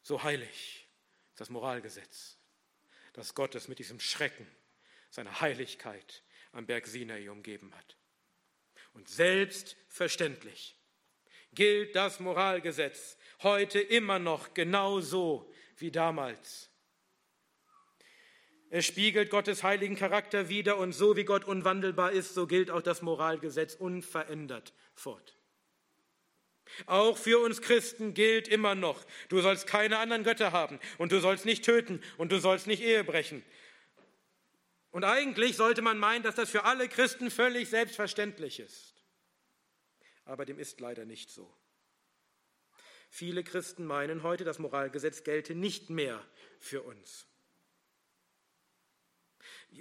[0.00, 0.88] So heilig
[1.32, 2.38] ist das Moralgesetz,
[3.12, 4.46] dass Gott es mit diesem Schrecken
[5.10, 7.98] seiner Heiligkeit am Berg Sinai umgeben hat.
[8.94, 10.79] Und selbstverständlich
[11.54, 16.70] gilt das Moralgesetz heute immer noch genauso wie damals.
[18.72, 22.82] Es spiegelt Gottes heiligen Charakter wider und so wie Gott unwandelbar ist, so gilt auch
[22.82, 25.36] das Moralgesetz unverändert fort.
[26.86, 31.18] Auch für uns Christen gilt immer noch, du sollst keine anderen Götter haben und du
[31.18, 33.42] sollst nicht töten und du sollst nicht Ehe brechen.
[34.92, 38.89] Und eigentlich sollte man meinen, dass das für alle Christen völlig selbstverständlich ist
[40.24, 41.52] aber dem ist leider nicht so.
[43.08, 46.24] Viele Christen meinen heute, das Moralgesetz gelte nicht mehr
[46.58, 47.26] für uns.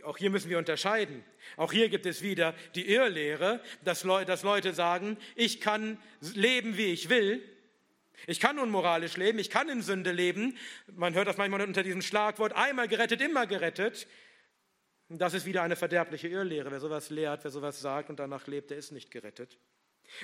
[0.03, 1.23] Auch hier müssen wir unterscheiden.
[1.57, 7.09] Auch hier gibt es wieder die Irrlehre, dass, Leute sagen, ich kann leben, wie ich
[7.09, 7.43] will,
[8.27, 10.57] Ich kann unmoralisch leben, ich kann in Sünde leben.
[10.87, 14.07] Man hört das manchmal unter diesem Schlagwort, einmal gerettet, immer gerettet.
[15.07, 16.71] Das ist wieder eine verderbliche Irrlehre.
[16.71, 19.57] Wer sowas lehrt, wer sowas sagt und danach lebt, der ist nicht gerettet.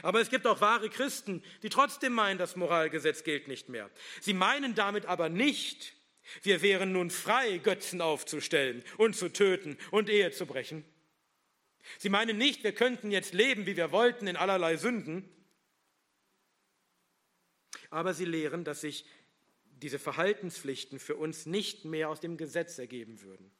[0.01, 3.89] Aber es gibt auch wahre Christen, die trotzdem meinen, das Moralgesetz gilt nicht mehr.
[4.21, 5.93] Sie meinen damit aber nicht,
[6.41, 10.83] wir wären nun frei, Götzen aufzustellen und zu töten und Ehe zu brechen.
[11.99, 15.29] Sie meinen nicht, wir könnten jetzt leben, wie wir wollten, in allerlei Sünden.
[17.91, 19.05] Aber sie lehren, dass sich
[19.63, 23.51] diese Verhaltenspflichten für uns nicht mehr aus dem Gesetz ergeben würden.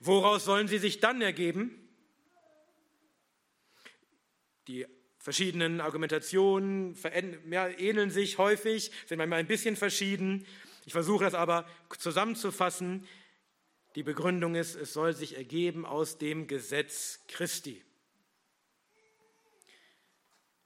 [0.00, 1.84] Woraus sollen sie sich dann ergeben?
[4.68, 4.86] Die
[5.28, 6.96] verschiedenen Argumentationen
[7.50, 10.46] ja, ähneln sich häufig, sind manchmal ein bisschen verschieden.
[10.86, 11.66] Ich versuche das aber
[11.98, 13.06] zusammenzufassen.
[13.94, 17.84] Die Begründung ist, es soll sich ergeben aus dem Gesetz Christi.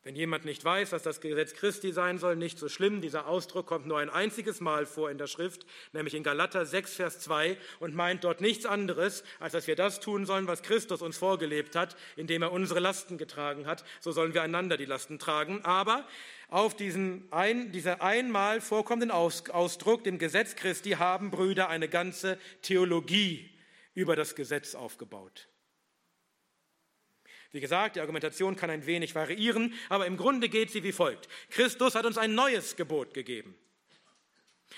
[0.05, 3.01] Wenn jemand nicht weiß, was das Gesetz Christi sein soll, nicht so schlimm.
[3.01, 6.97] Dieser Ausdruck kommt nur ein einziges Mal vor in der Schrift, nämlich in Galater 6,
[6.97, 11.03] Vers 2 und meint dort nichts anderes, als dass wir das tun sollen, was Christus
[11.03, 13.85] uns vorgelebt hat, indem er unsere Lasten getragen hat.
[14.01, 15.65] So sollen wir einander die Lasten tragen.
[15.65, 16.05] Aber
[16.49, 23.49] auf diesen ein, dieser einmal vorkommenden Ausdruck, dem Gesetz Christi, haben Brüder eine ganze Theologie
[23.95, 25.47] über das Gesetz aufgebaut.
[27.53, 31.29] Wie gesagt, die Argumentation kann ein wenig variieren, aber im Grunde geht sie wie folgt.
[31.51, 33.55] Christus hat uns ein neues Gebot gegeben.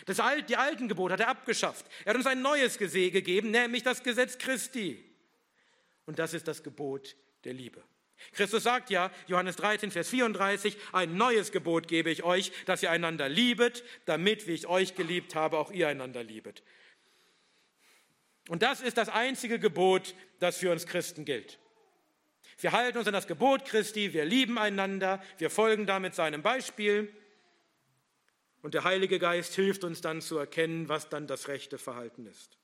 [0.07, 1.87] Das Alt, die alten Gebote hat er abgeschafft.
[2.05, 5.03] Er hat uns ein neues gegeben, nämlich das Gesetz Christi.
[6.05, 7.83] Und das ist das Gebot der Liebe.
[8.33, 12.91] Christus sagt ja, Johannes 13, Vers 34, ein neues Gebot gebe ich euch, dass ihr
[12.91, 16.63] einander liebet, damit, wie ich euch geliebt habe, auch ihr einander liebet.
[18.49, 21.59] Und das ist das einzige Gebot, das für uns Christen gilt.
[22.59, 27.12] Wir halten uns an das Gebot Christi, wir lieben einander, wir folgen damit seinem Beispiel.
[28.62, 32.57] Und der Heilige Geist hilft uns dann zu erkennen, was dann das rechte Verhalten ist.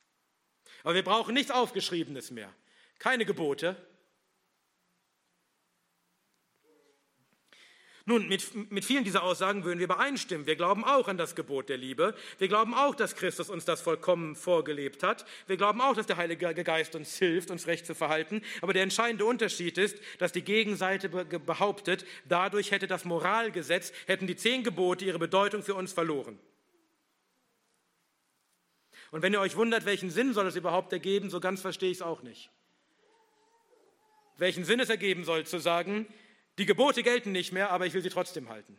[0.83, 2.53] Aber wir brauchen nichts Aufgeschriebenes mehr,
[2.99, 3.77] keine Gebote,
[8.11, 10.45] Nun, mit, mit vielen dieser Aussagen würden wir übereinstimmen.
[10.45, 12.13] Wir glauben auch an das Gebot der Liebe.
[12.39, 15.25] Wir glauben auch, dass Christus uns das vollkommen vorgelebt hat.
[15.47, 18.43] Wir glauben auch, dass der Heilige Geist uns hilft, uns recht zu verhalten.
[18.63, 24.35] Aber der entscheidende Unterschied ist, dass die Gegenseite behauptet, dadurch hätte das Moralgesetz, hätten die
[24.35, 26.37] zehn Gebote ihre Bedeutung für uns verloren.
[29.13, 31.99] Und wenn ihr euch wundert, welchen Sinn soll es überhaupt ergeben, so ganz verstehe ich
[31.99, 32.51] es auch nicht.
[34.37, 36.09] Welchen Sinn es ergeben soll, zu sagen,
[36.59, 38.79] die Gebote gelten nicht mehr, aber ich will sie trotzdem halten.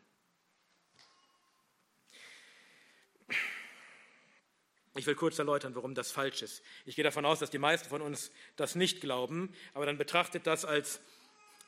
[4.95, 6.61] Ich will kurz erläutern, warum das falsch ist.
[6.85, 10.45] Ich gehe davon aus, dass die meisten von uns das nicht glauben, aber dann betrachtet
[10.45, 10.99] das als,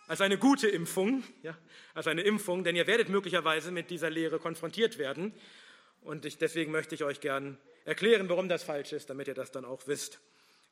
[0.07, 1.57] als eine gute Impfung, ja,
[1.93, 5.33] als eine Impfung, denn ihr werdet möglicherweise mit dieser Lehre konfrontiert werden.
[6.01, 9.51] Und ich, deswegen möchte ich euch gern erklären, warum das falsch ist, damit ihr das
[9.51, 10.19] dann auch wisst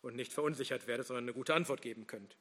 [0.02, 2.36] und nicht verunsichert werdet, sondern eine gute Antwort geben könnt.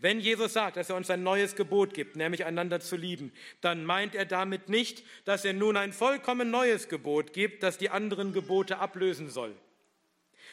[0.00, 3.84] Wenn Jesus sagt, dass er uns ein neues Gebot gibt, nämlich einander zu lieben, dann
[3.84, 8.32] meint er damit nicht, dass er nun ein vollkommen neues Gebot gibt, das die anderen
[8.32, 9.54] Gebote ablösen soll.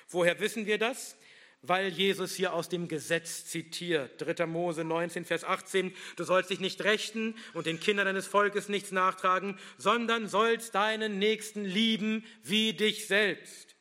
[0.09, 1.17] Woher wissen wir das?
[1.61, 4.21] Weil Jesus hier aus dem Gesetz zitiert.
[4.21, 4.45] 3.
[4.45, 5.95] Mose 19, Vers 18.
[6.17, 11.19] Du sollst dich nicht rächen und den Kindern deines Volkes nichts nachtragen, sondern sollst deinen
[11.19, 13.76] Nächsten lieben wie dich selbst.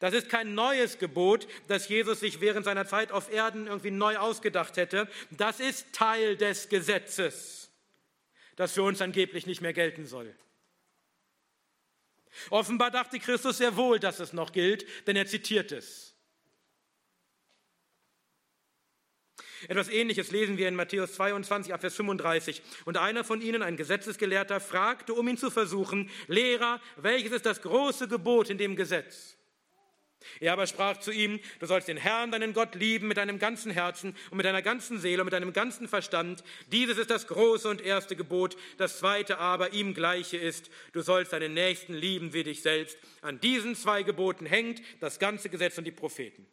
[0.00, 4.16] Das ist kein neues Gebot, das Jesus sich während seiner Zeit auf Erden irgendwie neu
[4.16, 5.08] ausgedacht hätte.
[5.30, 7.70] Das ist Teil des Gesetzes,
[8.56, 10.34] das für uns angeblich nicht mehr gelten soll.
[12.48, 16.14] Offenbar dachte Christus sehr wohl, dass es noch gilt, denn er zitiert es.
[19.68, 22.62] Etwas Ähnliches lesen wir in Matthäus 22, Vers 35.
[22.86, 27.60] Und einer von ihnen, ein Gesetzesgelehrter, fragte, um ihn zu versuchen, Lehrer, welches ist das
[27.60, 29.36] große Gebot in dem Gesetz?
[30.40, 33.70] Er aber sprach zu ihm, du sollst den Herrn, deinen Gott, lieben mit deinem ganzen
[33.70, 36.44] Herzen und mit deiner ganzen Seele und mit deinem ganzen Verstand.
[36.68, 38.56] Dieses ist das große und erste Gebot.
[38.76, 42.98] Das zweite aber ihm gleiche ist, du sollst deinen Nächsten lieben wie dich selbst.
[43.22, 46.46] An diesen zwei Geboten hängt das ganze Gesetz und die Propheten.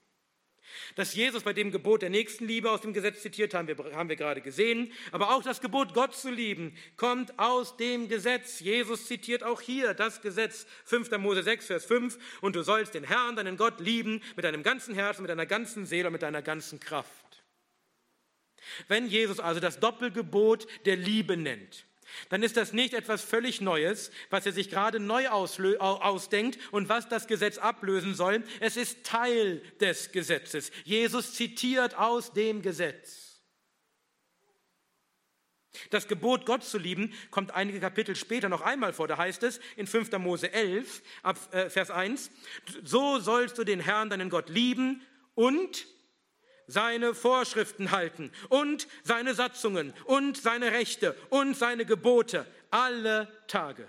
[0.95, 4.15] Dass Jesus bei dem Gebot der Nächstenliebe aus dem Gesetz zitiert, haben wir, haben wir
[4.15, 4.91] gerade gesehen.
[5.11, 8.59] Aber auch das Gebot, Gott zu lieben, kommt aus dem Gesetz.
[8.59, 11.11] Jesus zitiert auch hier das Gesetz, 5.
[11.17, 12.17] Mose 6, Vers 5.
[12.41, 15.85] Und du sollst den Herrn, deinen Gott, lieben mit deinem ganzen Herzen, mit deiner ganzen
[15.85, 17.43] Seele und mit deiner ganzen Kraft.
[18.87, 21.86] Wenn Jesus also das Doppelgebot der Liebe nennt,
[22.29, 27.09] dann ist das nicht etwas völlig Neues, was er sich gerade neu ausdenkt und was
[27.09, 28.43] das Gesetz ablösen soll.
[28.59, 30.71] Es ist Teil des Gesetzes.
[30.83, 33.27] Jesus zitiert aus dem Gesetz.
[35.89, 39.07] Das Gebot, Gott zu lieben, kommt einige Kapitel später noch einmal vor.
[39.07, 40.11] Da heißt es in 5.
[40.17, 42.31] Mose 11, ab äh, Vers 1,
[42.83, 45.01] so sollst du den Herrn, deinen Gott, lieben
[45.35, 45.85] und
[46.67, 53.87] seine Vorschriften halten und seine Satzungen und seine Rechte und seine Gebote alle Tage.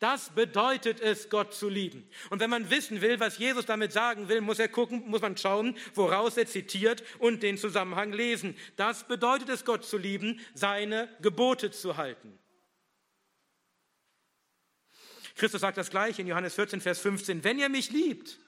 [0.00, 2.08] Das bedeutet es, Gott zu lieben.
[2.30, 5.36] Und wenn man wissen will, was Jesus damit sagen will, muss er gucken, muss man
[5.36, 8.56] schauen, woraus er zitiert und den Zusammenhang lesen.
[8.76, 12.38] Das bedeutet es, Gott zu lieben, seine Gebote zu halten.
[15.36, 17.44] Christus sagt das gleiche in Johannes 14, Vers 15.
[17.44, 18.38] Wenn ihr mich liebt,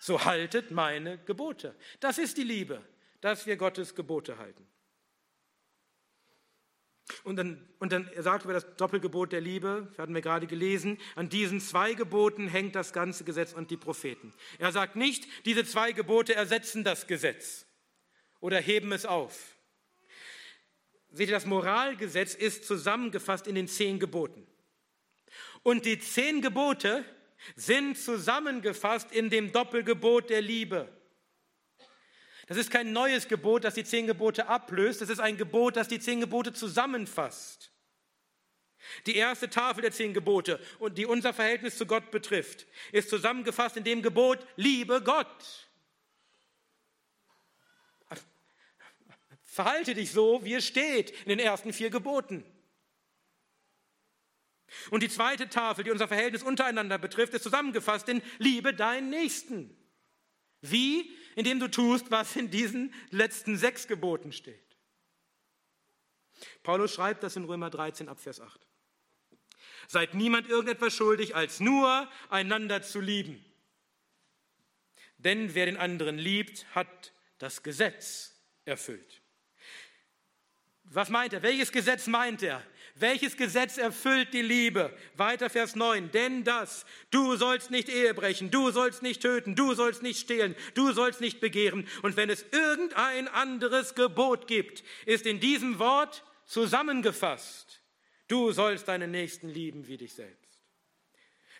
[0.00, 1.74] so haltet meine Gebote.
[2.00, 2.82] Das ist die Liebe,
[3.20, 4.66] dass wir Gottes Gebote halten.
[7.24, 10.46] Und dann, und dann er sagt über das Doppelgebot der Liebe, das hatten wir gerade
[10.46, 14.34] gelesen, an diesen zwei Geboten hängt das ganze Gesetz und die Propheten.
[14.58, 17.66] Er sagt nicht, diese zwei Gebote ersetzen das Gesetz
[18.40, 19.54] oder heben es auf.
[21.10, 24.46] Seht ihr, das Moralgesetz ist zusammengefasst in den zehn Geboten.
[25.62, 27.04] Und die zehn Gebote
[27.56, 30.88] sind zusammengefasst in dem Doppelgebot der Liebe.
[32.46, 35.02] Das ist kein neues Gebot, das die zehn Gebote ablöst.
[35.02, 37.70] Das ist ein Gebot, das die zehn Gebote zusammenfasst.
[39.06, 40.58] Die erste Tafel der zehn Gebote,
[40.92, 45.68] die unser Verhältnis zu Gott betrifft, ist zusammengefasst in dem Gebot, liebe Gott.
[49.44, 52.44] Verhalte dich so, wie es steht in den ersten vier Geboten.
[54.90, 59.76] Und die zweite Tafel, die unser Verhältnis untereinander betrifft, ist zusammengefasst in Liebe deinen Nächsten.
[60.60, 61.16] Wie?
[61.38, 64.76] indem du tust, was in diesen letzten sechs Geboten steht.
[66.64, 68.66] Paulus schreibt das in Römer 13 ab Vers 8.
[69.86, 73.44] Seid niemand irgendetwas schuldig, als nur einander zu lieben.
[75.18, 79.22] Denn wer den anderen liebt, hat das Gesetz erfüllt.
[80.82, 81.42] Was meint er?
[81.44, 82.66] Welches Gesetz meint er?
[83.00, 84.92] Welches Gesetz erfüllt die Liebe?
[85.16, 86.10] Weiter Vers 9.
[86.10, 90.56] Denn das, du sollst nicht Ehe brechen, du sollst nicht töten, du sollst nicht stehlen,
[90.74, 91.86] du sollst nicht begehren.
[92.02, 97.82] Und wenn es irgendein anderes Gebot gibt, ist in diesem Wort zusammengefasst,
[98.26, 100.38] du sollst deinen Nächsten lieben wie dich selbst.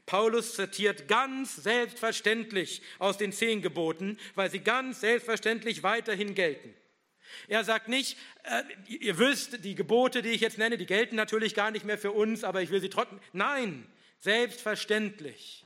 [0.07, 6.74] Paulus zitiert ganz selbstverständlich aus den zehn Geboten, weil sie ganz selbstverständlich weiterhin gelten.
[7.48, 11.54] Er sagt nicht, äh, ihr wisst, die Gebote, die ich jetzt nenne, die gelten natürlich
[11.54, 13.20] gar nicht mehr für uns, aber ich will sie trotzdem.
[13.32, 13.86] Nein,
[14.18, 15.64] selbstverständlich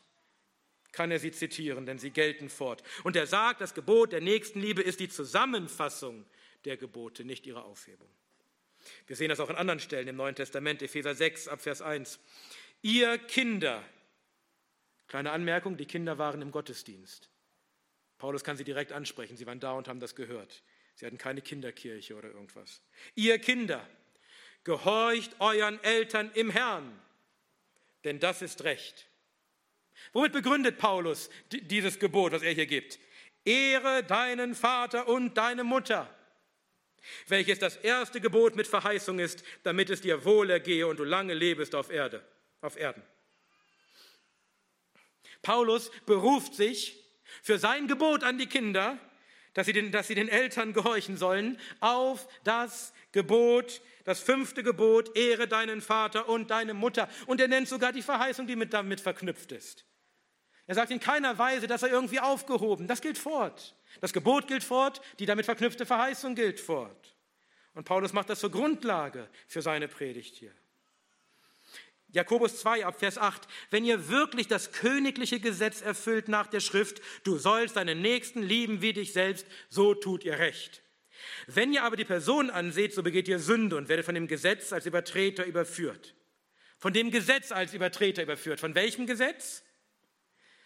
[0.93, 2.83] kann er sie zitieren, denn sie gelten fort.
[3.03, 6.27] Und er sagt, das Gebot der Nächstenliebe ist die Zusammenfassung
[6.65, 8.09] der Gebote, nicht ihre Aufhebung.
[9.07, 12.19] Wir sehen das auch an anderen Stellen im Neuen Testament, Epheser 6 ab Vers 1.
[12.83, 13.83] Ihr Kinder,
[15.09, 17.31] kleine Anmerkung, die Kinder waren im Gottesdienst.
[18.19, 20.63] Paulus kann sie direkt ansprechen, sie waren da und haben das gehört.
[20.95, 22.83] Sie hatten keine Kinderkirche oder irgendwas.
[23.15, 23.87] Ihr Kinder,
[24.65, 27.01] gehorcht euren Eltern im Herrn,
[28.05, 29.09] denn das ist Recht.
[30.13, 32.99] Womit begründet Paulus dieses Gebot, was er hier gibt?
[33.45, 36.13] Ehre deinen Vater und deine Mutter,
[37.27, 41.75] welches das erste Gebot mit Verheißung ist, damit es dir wohlergehe und du lange lebest
[41.75, 42.25] auf Erde,
[42.61, 43.03] auf Erden.
[45.43, 47.03] Paulus beruft sich
[47.43, 48.99] für sein Gebot an die Kinder
[49.55, 55.17] dass sie, den, dass sie den Eltern gehorchen sollen, auf das Gebot, das fünfte Gebot,
[55.17, 57.09] ehre deinen Vater und deine Mutter.
[57.27, 59.85] Und er nennt sogar die Verheißung, die mit, damit verknüpft ist.
[60.67, 62.87] Er sagt in keiner Weise, dass er irgendwie aufgehoben.
[62.87, 63.77] Das gilt fort.
[64.01, 67.17] Das Gebot gilt fort, die damit verknüpfte Verheißung gilt fort.
[67.75, 70.53] Und Paulus macht das zur Grundlage für seine Predigt hier.
[72.13, 77.01] Jakobus 2 ab Vers 8, wenn ihr wirklich das königliche Gesetz erfüllt nach der Schrift,
[77.25, 80.83] du sollst deinen Nächsten lieben wie dich selbst, so tut ihr recht.
[81.47, 84.73] Wenn ihr aber die Person anseht, so begeht ihr Sünde und werdet von dem Gesetz
[84.73, 86.15] als Übertreter überführt.
[86.79, 88.61] Von dem Gesetz als Übertreter überführt.
[88.61, 89.63] Von welchem Gesetz?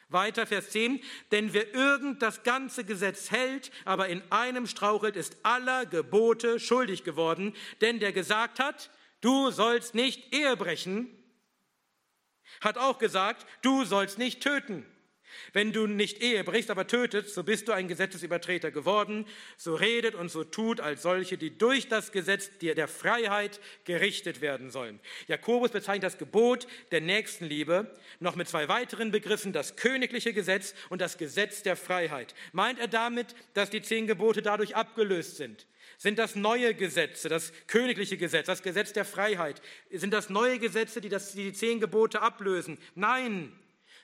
[0.09, 5.37] Weiter Vers 10, denn wer irgend das ganze Gesetz hält, aber in einem strauchelt, ist
[5.43, 8.91] aller Gebote schuldig geworden, denn der gesagt hat,
[9.21, 11.11] du sollst nicht Ehe brechen,
[12.61, 14.87] hat auch gesagt, du sollst nicht töten.
[15.53, 19.27] Wenn du nicht Ehe brichst, aber tötest, so bist du ein Gesetzesübertreter geworden.
[19.57, 24.71] So redet und so tut als solche, die durch das Gesetz der Freiheit gerichtet werden
[24.71, 25.01] sollen.
[25.27, 31.01] Jakobus bezeichnet das Gebot der Nächstenliebe noch mit zwei weiteren Begriffen, das königliche Gesetz und
[31.01, 32.35] das Gesetz der Freiheit.
[32.53, 35.67] Meint er damit, dass die zehn Gebote dadurch abgelöst sind?
[35.99, 39.63] Sind das neue Gesetze, das königliche Gesetz, das Gesetz der Freiheit?
[39.91, 42.79] Sind das neue Gesetze, die, das, die, die zehn Gebote ablösen?
[42.95, 43.59] Nein,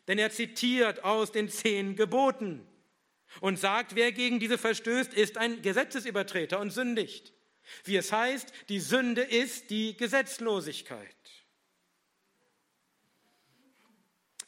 [0.09, 2.66] denn er zitiert aus den zehn Geboten
[3.40, 7.32] und sagt, wer gegen diese verstößt, ist ein Gesetzesübertreter und sündigt.
[7.84, 11.16] Wie es heißt, die Sünde ist die Gesetzlosigkeit.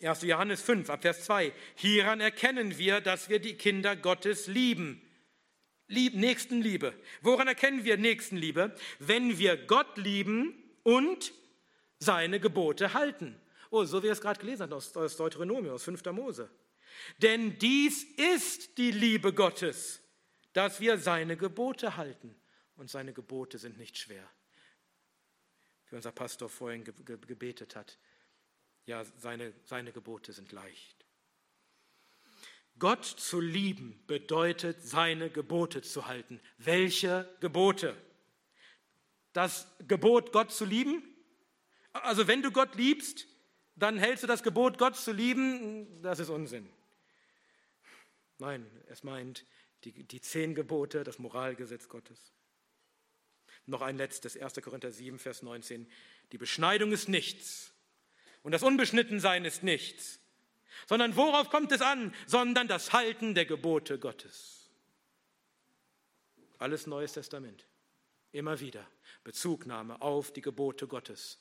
[0.02, 0.22] 1.
[0.22, 1.52] Johannes 5, Abvers 2.
[1.76, 5.00] Hieran erkennen wir, dass wir die Kinder Gottes lieben.
[5.94, 6.92] Lieb, Nächstenliebe.
[7.22, 8.74] Woran erkennen wir Nächstenliebe?
[8.98, 11.32] Wenn wir Gott lieben und
[11.98, 13.40] seine Gebote halten.
[13.70, 16.04] Oh, so wie wir es gerade gelesen haben aus, aus Deuteronomium, aus 5.
[16.06, 16.50] Mose.
[17.18, 20.00] Denn dies ist die Liebe Gottes,
[20.52, 22.34] dass wir seine Gebote halten.
[22.76, 24.28] Und seine Gebote sind nicht schwer.
[25.88, 27.98] Wie unser Pastor vorhin gebetet hat.
[28.86, 31.03] Ja, seine, seine Gebote sind leicht.
[32.78, 36.40] Gott zu lieben bedeutet, seine Gebote zu halten.
[36.58, 37.96] Welche Gebote?
[39.32, 41.02] Das Gebot, Gott zu lieben?
[41.92, 43.26] Also wenn du Gott liebst,
[43.76, 46.68] dann hältst du das Gebot, Gott zu lieben, das ist Unsinn.
[48.38, 49.44] Nein, es meint
[49.84, 52.32] die, die zehn Gebote, das Moralgesetz Gottes.
[53.66, 54.54] Noch ein letztes, 1.
[54.62, 55.86] Korinther 7, Vers 19.
[56.32, 57.72] Die Beschneidung ist nichts
[58.42, 60.20] und das Unbeschnittensein ist nichts,
[60.86, 62.14] sondern worauf kommt es an?
[62.26, 64.70] Sondern das Halten der Gebote Gottes.
[66.58, 67.66] Alles Neues Testament.
[68.32, 68.86] Immer wieder
[69.22, 71.38] Bezugnahme auf die Gebote Gottes.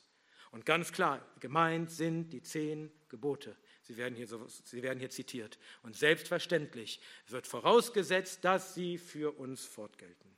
[0.50, 3.56] Und ganz klar, gemeint sind die zehn Gebote.
[3.82, 5.58] Sie werden, hier so, sie werden hier zitiert.
[5.82, 10.30] Und selbstverständlich wird vorausgesetzt, dass sie für uns fortgelten.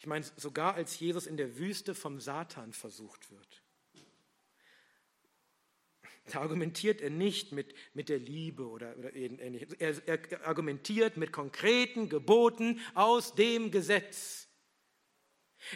[0.00, 3.61] Ich meine, sogar als Jesus in der Wüste vom Satan versucht wird,
[6.34, 9.74] da argumentiert er nicht mit, mit der Liebe oder, oder ähnliches.
[9.78, 14.48] Er, er argumentiert mit konkreten Geboten aus dem Gesetz.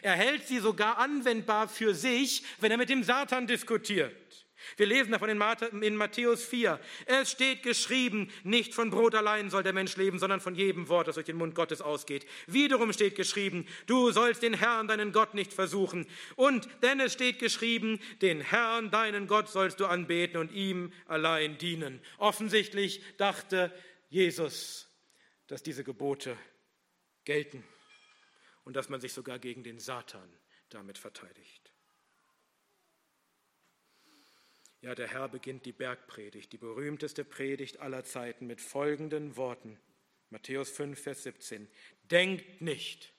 [0.03, 4.46] Er hält sie sogar anwendbar für sich, wenn er mit dem Satan diskutiert.
[4.77, 6.81] Wir lesen davon in Matthäus 4.
[7.07, 11.09] Es steht geschrieben, nicht von Brot allein soll der Mensch leben, sondern von jedem Wort,
[11.09, 12.27] das durch den Mund Gottes ausgeht.
[12.47, 16.07] Wiederum steht geschrieben, du sollst den Herrn, deinen Gott, nicht versuchen.
[16.35, 21.59] Und denn es steht geschrieben, den Herrn, deinen Gott, sollst du anbeten und ihm allein
[21.59, 22.01] dienen.
[22.19, 23.73] Offensichtlich dachte
[24.09, 24.89] Jesus,
[25.47, 26.37] dass diese Gebote
[27.25, 27.65] gelten
[28.65, 30.29] und dass man sich sogar gegen den Satan
[30.71, 31.66] damit verteidigt.
[34.83, 39.79] Ja, der Herr beginnt die Bergpredigt, die berühmteste Predigt aller Zeiten mit folgenden Worten.
[40.31, 41.69] Matthäus 5, Vers 17.
[42.11, 43.13] Denkt nicht,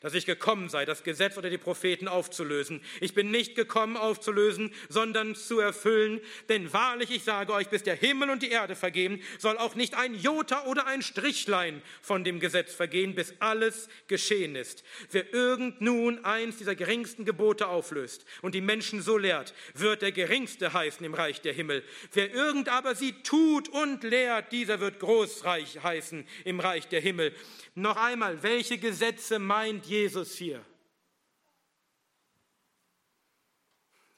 [0.00, 2.82] dass ich gekommen sei, das Gesetz oder die Propheten aufzulösen.
[3.00, 6.20] Ich bin nicht gekommen aufzulösen, sondern zu erfüllen.
[6.48, 9.94] Denn wahrlich, ich sage euch, bis der Himmel und die Erde vergehen, soll auch nicht
[9.94, 14.84] ein Jota oder ein Strichlein von dem Gesetz vergehen, bis alles geschehen ist.
[15.10, 20.12] Wer irgend nun eins dieser geringsten Gebote auflöst und die Menschen so lehrt, wird der
[20.12, 21.82] geringste heißen im Reich der Himmel.
[22.12, 27.34] Wer irgend aber sie tut und lehrt, dieser wird großreich heißen im Reich der Himmel.
[27.74, 30.62] Noch einmal, welche Gesetze meint Jesus hier?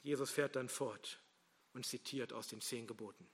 [0.03, 1.19] Jesus fährt dann fort
[1.73, 3.25] und zitiert aus den zehn Geboten.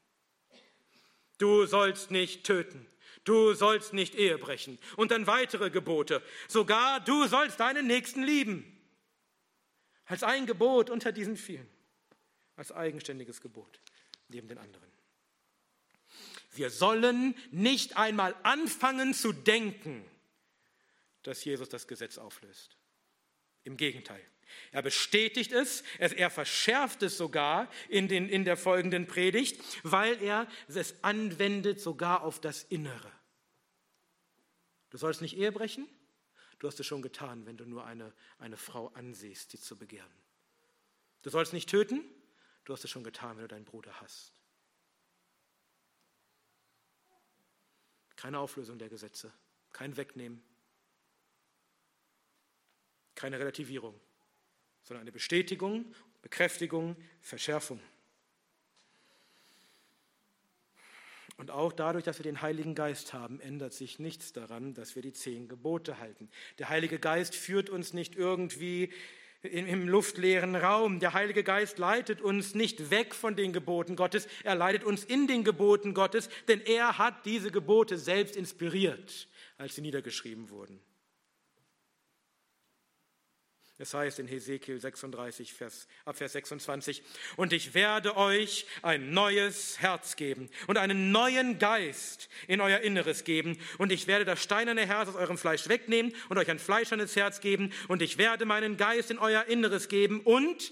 [1.39, 2.85] Du sollst nicht töten.
[3.23, 4.77] Du sollst nicht Ehe brechen.
[4.95, 6.21] Und dann weitere Gebote.
[6.47, 8.63] Sogar du sollst deinen Nächsten lieben.
[10.05, 11.69] Als ein Gebot unter diesen vielen.
[12.55, 13.79] Als eigenständiges Gebot
[14.27, 14.91] neben den anderen.
[16.51, 20.05] Wir sollen nicht einmal anfangen zu denken,
[21.23, 22.77] dass Jesus das Gesetz auflöst.
[23.63, 24.21] Im Gegenteil.
[24.71, 30.47] Er bestätigt es, er verschärft es sogar in, den, in der folgenden Predigt, weil er
[30.67, 33.11] es anwendet sogar auf das Innere.
[34.89, 35.87] Du sollst nicht Ehe brechen?
[36.59, 40.13] Du hast es schon getan, wenn du nur eine, eine Frau ansiehst, sie zu begehren.
[41.23, 42.03] Du sollst nicht töten?
[42.65, 44.33] Du hast es schon getan, wenn du deinen Bruder hast.
[48.15, 49.33] Keine Auflösung der Gesetze,
[49.73, 50.43] kein Wegnehmen,
[53.15, 53.99] keine Relativierung,
[54.83, 57.79] sondern eine Bestätigung, Bekräftigung, Verschärfung.
[61.37, 65.01] Und auch dadurch, dass wir den Heiligen Geist haben, ändert sich nichts daran, dass wir
[65.01, 66.29] die zehn Gebote halten.
[66.59, 68.93] Der Heilige Geist führt uns nicht irgendwie
[69.41, 70.99] im luftleeren Raum.
[70.99, 75.27] Der Heilige Geist leitet uns nicht weg von den Geboten Gottes, er leitet uns in
[75.27, 80.79] den Geboten Gottes, denn er hat diese Gebote selbst inspiriert, als sie niedergeschrieben wurden.
[83.79, 87.01] Es heißt in Hesekiel 36, Vers, ab Vers 26,
[87.37, 93.23] und ich werde euch ein neues Herz geben und einen neuen Geist in euer Inneres
[93.23, 93.57] geben.
[93.79, 97.41] Und ich werde das steinerne Herz aus eurem Fleisch wegnehmen und euch ein fleischernes Herz
[97.41, 97.73] geben.
[97.87, 100.71] Und ich werde meinen Geist in euer Inneres geben und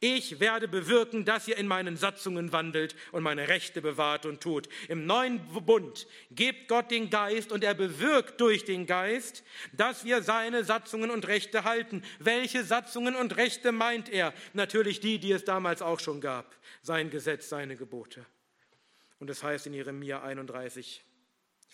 [0.00, 4.68] Ich werde bewirken, dass ihr in meinen Satzungen wandelt und meine Rechte bewahrt und tut.
[4.88, 9.42] Im neuen Bund gibt Gott den Geist und er bewirkt durch den Geist,
[9.72, 12.02] dass wir seine Satzungen und Rechte halten.
[12.18, 14.34] Welche Satzungen und Rechte meint er?
[14.52, 16.54] Natürlich die, die es damals auch schon gab.
[16.82, 18.26] Sein Gesetz, seine Gebote.
[19.18, 21.02] Und es heißt in Jeremia 31,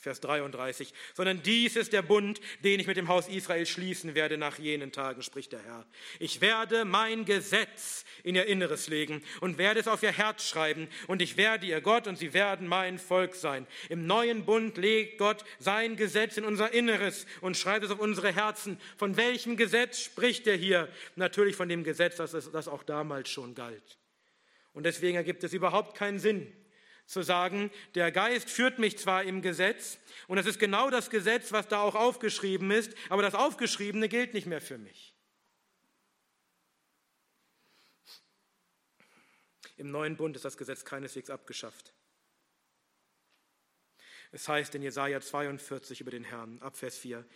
[0.03, 4.36] Vers 33, sondern dies ist der Bund, den ich mit dem Haus Israel schließen werde
[4.36, 5.86] nach jenen Tagen, spricht der Herr.
[6.18, 10.88] Ich werde mein Gesetz in ihr Inneres legen und werde es auf ihr Herz schreiben
[11.07, 13.64] und ich werde ihr Gott und sie werden mein Volk sein.
[13.90, 18.34] Im neuen Bund legt Gott sein Gesetz in unser Inneres und schreibt es auf unsere
[18.34, 18.80] Herzen.
[18.96, 20.88] Von welchem Gesetz spricht er hier?
[21.14, 23.98] Natürlich von dem Gesetz, das, das auch damals schon galt.
[24.72, 26.53] Und deswegen ergibt es überhaupt keinen Sinn,
[27.07, 29.98] zu sagen, der Geist führt mich zwar im Gesetz
[30.28, 34.34] und es ist genau das Gesetz, was da auch aufgeschrieben ist, aber das Aufgeschriebene gilt
[34.34, 35.14] nicht mehr für mich.
[39.76, 41.92] Im neuen Bund ist das Gesetz keineswegs abgeschafft.
[44.30, 47.26] Es heißt in Jesaja 42 über den Herrn, ab Vers 4,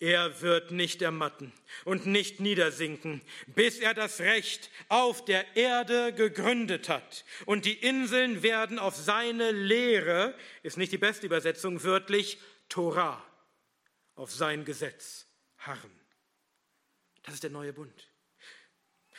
[0.00, 1.52] er wird nicht ermatten
[1.84, 7.24] und nicht niedersinken, bis er das Recht auf der Erde gegründet hat.
[7.44, 12.38] Und die Inseln werden auf seine Lehre, ist nicht die beste Übersetzung wörtlich,
[12.68, 13.22] Torah,
[14.14, 15.26] auf sein Gesetz
[15.58, 15.92] harren.
[17.22, 18.09] Das ist der neue Bund.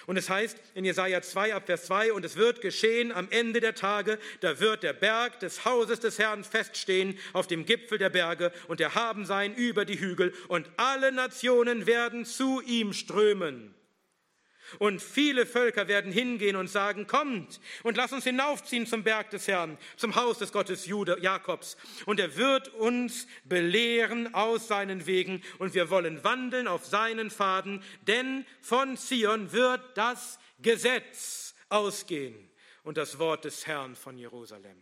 [0.08, 3.60] Und es heißt in Jesaja 2 ab Vers 2, und es wird geschehen am Ende
[3.60, 8.10] der Tage, da wird der Berg des Hauses des Herrn feststehen auf dem Gipfel der
[8.10, 13.74] Berge und der Haben sein über die Hügel und alle Nationen werden zu ihm strömen.
[14.80, 19.48] Und viele Völker werden hingehen und sagen, kommt und lass uns hinaufziehen zum Berg des
[19.48, 21.78] Herrn, zum Haus des Gottes Jude, Jakobs.
[22.06, 27.84] Und er wird uns belehren aus seinen Wegen und wir wollen wandeln auf seinen Pfaden,
[28.08, 32.50] denn von Zion wird das Gesetz ausgehen
[32.84, 34.82] und das Wort des Herrn von Jerusalem.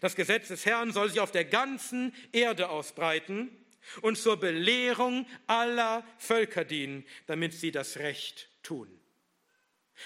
[0.00, 3.50] Das Gesetz des Herrn soll sich auf der ganzen Erde ausbreiten
[4.00, 8.88] und zur Belehrung aller Völker dienen, damit sie das Recht tun.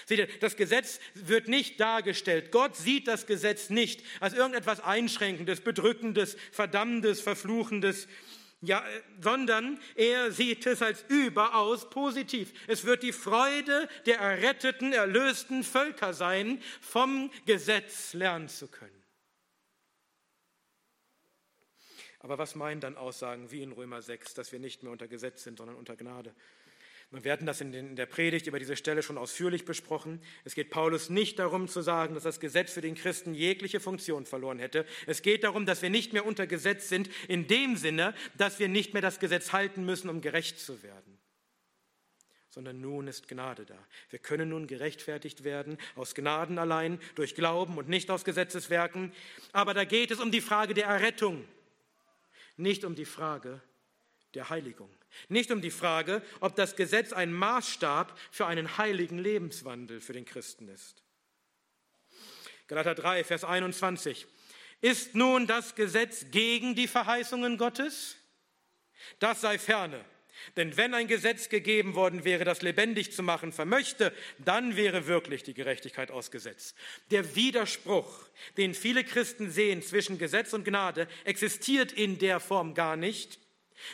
[0.05, 2.51] Seht ihr, das Gesetz wird nicht dargestellt.
[2.51, 8.07] Gott sieht das Gesetz nicht als irgendetwas Einschränkendes, Bedrückendes, Verdammendes, Verfluchendes,
[8.61, 8.83] ja,
[9.21, 12.51] sondern er sieht es als überaus positiv.
[12.67, 18.96] Es wird die Freude der erretteten, erlösten Völker sein, vom Gesetz lernen zu können.
[22.19, 25.43] Aber was meinen dann Aussagen wie in Römer 6, dass wir nicht mehr unter Gesetz
[25.43, 26.33] sind, sondern unter Gnade?
[27.09, 30.21] Wir werden das in der Predigt über diese Stelle schon ausführlich besprochen.
[30.43, 34.25] Es geht Paulus nicht darum zu sagen, dass das Gesetz für den Christen jegliche Funktion
[34.25, 34.85] verloren hätte.
[35.05, 38.67] Es geht darum, dass wir nicht mehr unter Gesetz sind, in dem Sinne, dass wir
[38.67, 41.17] nicht mehr das Gesetz halten müssen, um gerecht zu werden.
[42.49, 43.77] Sondern nun ist Gnade da.
[44.09, 49.13] Wir können nun gerechtfertigt werden, aus Gnaden allein, durch Glauben und nicht aus Gesetzeswerken.
[49.53, 51.47] Aber da geht es um die Frage der Errettung
[52.57, 53.61] nicht um die Frage
[54.33, 54.89] der Heiligung,
[55.29, 60.25] nicht um die Frage, ob das Gesetz ein Maßstab für einen heiligen Lebenswandel für den
[60.25, 61.03] Christen ist.
[62.67, 64.27] Galater 3, Vers 21.
[64.81, 68.17] Ist nun das Gesetz gegen die Verheißungen Gottes?
[69.19, 70.03] Das sei ferne.
[70.55, 75.43] Denn wenn ein Gesetz gegeben worden wäre, das lebendig zu machen vermöchte, dann wäre wirklich
[75.43, 76.75] die Gerechtigkeit ausgesetzt.
[77.11, 78.27] Der Widerspruch,
[78.57, 83.39] den viele Christen sehen zwischen Gesetz und Gnade, existiert in der Form gar nicht.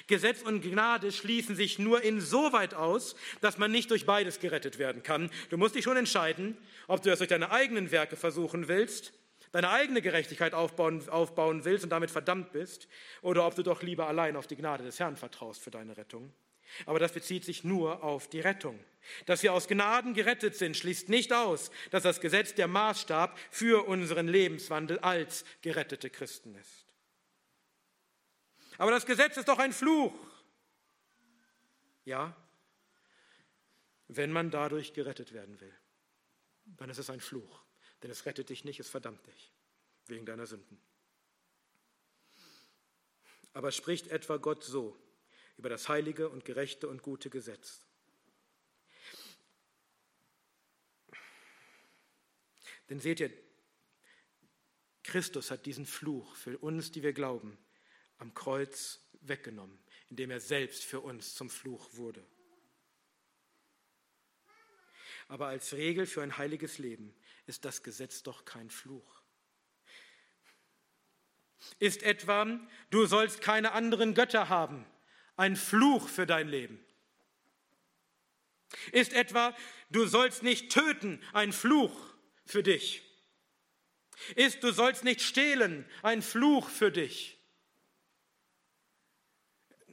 [0.08, 5.04] Gesetz und Gnade schließen sich nur insoweit aus, dass man nicht durch beides gerettet werden
[5.04, 5.30] kann.
[5.50, 9.14] Du musst dich schon entscheiden, ob du das durch deine eigenen Werke versuchen willst
[9.54, 12.90] deine eigene Gerechtigkeit aufbauen, aufbauen willst und damit verdammt bist,
[13.22, 16.34] oder ob du doch lieber allein auf die Gnade des Herrn vertraust für deine Rettung.
[16.86, 18.84] Aber das bezieht sich nur auf die Rettung.
[19.26, 23.88] Dass wir aus Gnaden gerettet sind, schließt nicht aus, dass das Gesetz der Maßstab für
[23.88, 26.86] unseren Lebenswandel als gerettete Christen ist.
[28.78, 30.14] Aber das Gesetz ist doch ein Fluch.
[32.06, 32.36] Ja,
[34.08, 35.74] wenn man dadurch gerettet werden will,
[36.66, 37.64] dann ist es ein Fluch.
[38.02, 39.54] Denn es rettet dich nicht, es verdammt dich
[40.08, 40.82] wegen deiner Sünden.
[43.54, 45.00] Aber spricht etwa Gott so
[45.58, 47.82] über das heilige und gerechte und gute Gesetz?
[52.90, 53.32] Denn seht ihr,
[55.04, 57.58] Christus hat diesen Fluch für uns, die wir glauben,
[58.18, 59.78] am Kreuz weggenommen,
[60.10, 62.26] indem er selbst für uns zum Fluch wurde.
[65.28, 69.22] Aber als Regel für ein heiliges Leben ist das Gesetz doch kein Fluch.
[71.80, 74.86] Ist etwa, du sollst keine anderen Götter haben,
[75.36, 76.84] ein Fluch für dein Leben?
[78.92, 79.56] Ist etwa,
[79.90, 82.14] du sollst nicht töten, ein Fluch
[82.46, 83.04] für dich?
[84.36, 87.38] Ist, du sollst nicht stehlen, ein Fluch für dich?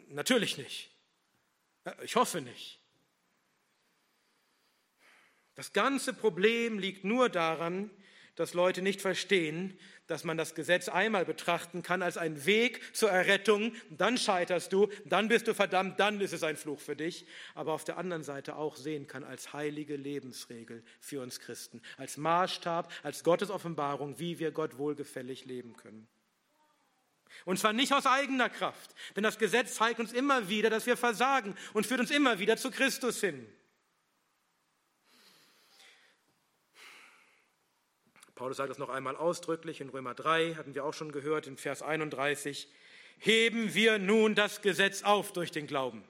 [0.08, 0.90] Natürlich nicht.
[2.02, 2.80] Ich hoffe nicht.
[5.54, 7.90] Das ganze Problem liegt nur daran,
[8.40, 13.10] dass Leute nicht verstehen, dass man das Gesetz einmal betrachten kann als einen Weg zur
[13.10, 17.26] Errettung, dann scheiterst du, dann bist du verdammt, dann ist es ein Fluch für dich,
[17.54, 22.16] aber auf der anderen Seite auch sehen kann als heilige Lebensregel für uns Christen, als
[22.16, 26.08] Maßstab, als Gottes Offenbarung, wie wir Gott wohlgefällig leben können.
[27.44, 30.96] Und zwar nicht aus eigener Kraft, denn das Gesetz zeigt uns immer wieder, dass wir
[30.96, 33.46] versagen und führt uns immer wieder zu Christus hin.
[38.40, 41.58] Paulus sagt das noch einmal ausdrücklich in Römer 3, hatten wir auch schon gehört, in
[41.58, 42.68] Vers 31.
[43.18, 46.02] Heben wir nun das Gesetz auf durch den Glauben.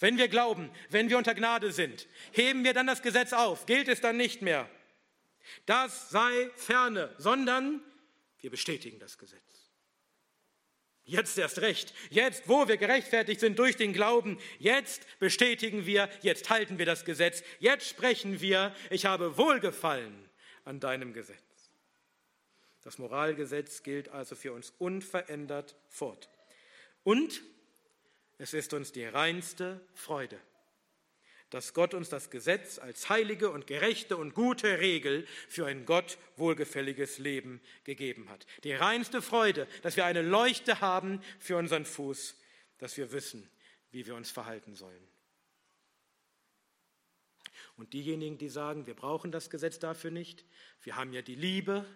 [0.00, 3.86] Wenn wir glauben, wenn wir unter Gnade sind, heben wir dann das Gesetz auf, gilt
[3.86, 4.68] es dann nicht mehr.
[5.66, 7.80] Das sei ferne, sondern
[8.40, 9.43] wir bestätigen das Gesetz.
[11.06, 11.92] Jetzt erst recht.
[12.08, 17.04] Jetzt, wo wir gerechtfertigt sind durch den Glauben, jetzt bestätigen wir, jetzt halten wir das
[17.04, 20.14] Gesetz, jetzt sprechen wir, ich habe Wohlgefallen
[20.64, 21.38] an deinem Gesetz.
[22.82, 26.30] Das Moralgesetz gilt also für uns unverändert fort.
[27.02, 27.42] Und
[28.38, 30.38] es ist uns die reinste Freude,
[31.54, 36.18] dass Gott uns das Gesetz als heilige und gerechte und gute Regel für ein Gott
[36.36, 38.44] wohlgefälliges Leben gegeben hat.
[38.64, 42.36] Die reinste Freude, dass wir eine Leuchte haben für unseren Fuß,
[42.78, 43.48] dass wir wissen,
[43.92, 45.06] wie wir uns verhalten sollen.
[47.76, 50.44] Und diejenigen, die sagen, wir brauchen das Gesetz dafür nicht,
[50.82, 51.86] wir haben ja die Liebe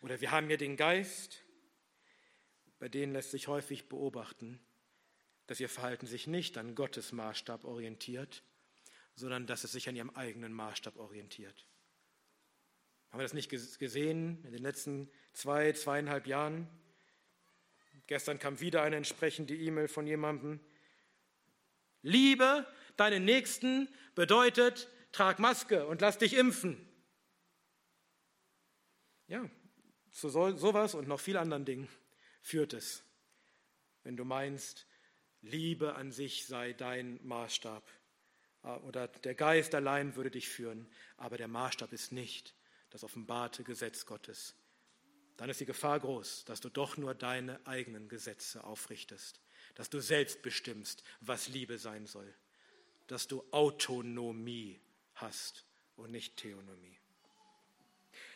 [0.00, 1.44] oder wir haben ja den Geist,
[2.80, 4.58] bei denen lässt sich häufig beobachten,
[5.46, 8.42] dass ihr Verhalten sich nicht an Gottes Maßstab orientiert,
[9.14, 11.66] sondern dass es sich an ihrem eigenen Maßstab orientiert.
[13.10, 16.66] Haben wir das nicht gesehen in den letzten zwei, zweieinhalb Jahren?
[18.06, 20.60] Gestern kam wieder eine entsprechende E-Mail von jemandem.
[22.02, 26.88] Liebe deinen Nächsten bedeutet, trag Maske und lass dich impfen.
[29.28, 29.48] Ja,
[30.10, 31.88] zu sowas und noch viel anderen Dingen
[32.42, 33.04] führt es,
[34.02, 34.86] wenn du meinst,
[35.40, 37.82] Liebe an sich sei dein Maßstab
[38.84, 40.86] oder der Geist allein würde dich führen,
[41.16, 42.54] aber der Maßstab ist nicht
[42.90, 44.54] das offenbarte Gesetz Gottes.
[45.36, 49.40] Dann ist die Gefahr groß, dass du doch nur deine eigenen Gesetze aufrichtest,
[49.74, 52.32] dass du selbst bestimmst, was Liebe sein soll,
[53.06, 54.80] dass du Autonomie
[55.14, 55.64] hast
[55.96, 56.98] und nicht Theonomie.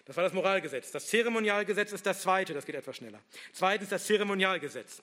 [0.06, 0.92] Das war das Moralgesetz.
[0.92, 3.20] Das Zeremonialgesetz ist das zweite, das geht etwas schneller.
[3.52, 5.02] Zweitens das Zeremonialgesetz.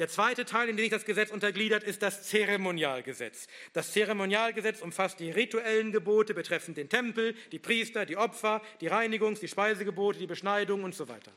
[0.00, 3.48] Der zweite Teil, in den sich das Gesetz untergliedert, ist das Zeremonialgesetz.
[3.74, 9.40] Das Zeremonialgesetz umfasst die rituellen Gebote betreffend den Tempel, die Priester, die Opfer, die Reinigungs-,
[9.40, 11.32] die Speisegebote, die Beschneidung und so weiter.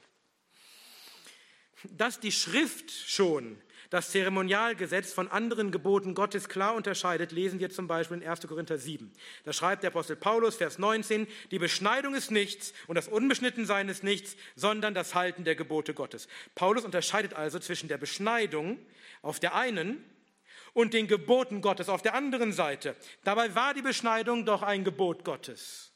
[1.90, 3.62] Dass die Schrift schon
[3.94, 8.48] das Zeremonialgesetz von anderen Geboten Gottes klar unterscheidet, lesen wir zum Beispiel in 1.
[8.48, 9.14] Korinther 7.
[9.44, 14.04] Da schreibt der Apostel Paulus, Vers 19, die Beschneidung ist nichts und das Unbeschnittensein ist
[14.04, 16.28] nichts, sondern das Halten der Gebote Gottes.
[16.56, 18.80] Paulus unterscheidet also zwischen der Beschneidung
[19.22, 20.04] auf der einen
[20.74, 22.96] und den Geboten Gottes auf der anderen Seite.
[23.24, 25.92] Dabei war die Beschneidung doch ein Gebot Gottes.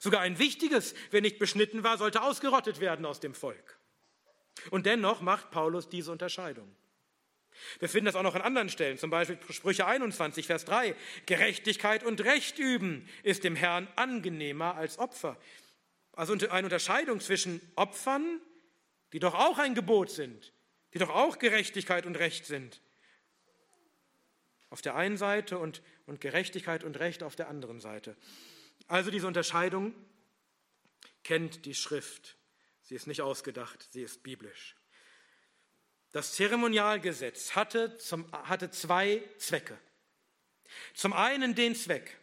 [0.00, 3.78] Sogar ein wichtiges, wer nicht beschnitten war, sollte ausgerottet werden aus dem Volk.
[4.70, 6.74] Und dennoch macht Paulus diese Unterscheidung.
[7.78, 10.94] Wir finden das auch noch an anderen Stellen, zum Beispiel Sprüche 21, Vers 3.
[11.26, 15.36] Gerechtigkeit und Recht üben ist dem Herrn angenehmer als Opfer.
[16.12, 18.40] Also eine Unterscheidung zwischen Opfern,
[19.12, 20.52] die doch auch ein Gebot sind,
[20.92, 22.80] die doch auch Gerechtigkeit und Recht sind,
[24.70, 28.16] auf der einen Seite und, und Gerechtigkeit und Recht auf der anderen Seite.
[28.88, 29.94] Also diese Unterscheidung
[31.22, 32.36] kennt die Schrift.
[32.84, 34.76] Sie ist nicht ausgedacht, sie ist biblisch.
[36.12, 39.78] Das Zeremonialgesetz hatte, zum, hatte zwei Zwecke.
[40.92, 42.18] Zum einen den Zweck,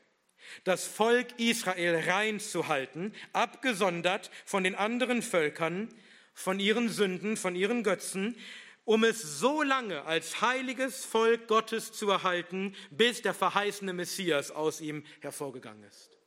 [0.64, 5.89] das Volk Israel rein zu halten, abgesondert von den anderen Völkern,
[6.36, 8.38] von ihren Sünden, von ihren Götzen,
[8.86, 14.80] um es so lange als heiliges Volk Gottes zu erhalten, bis der verheißene Messias aus
[14.80, 16.20] ihm hervorgegangen ist.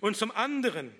[0.00, 0.92] Und zum anderen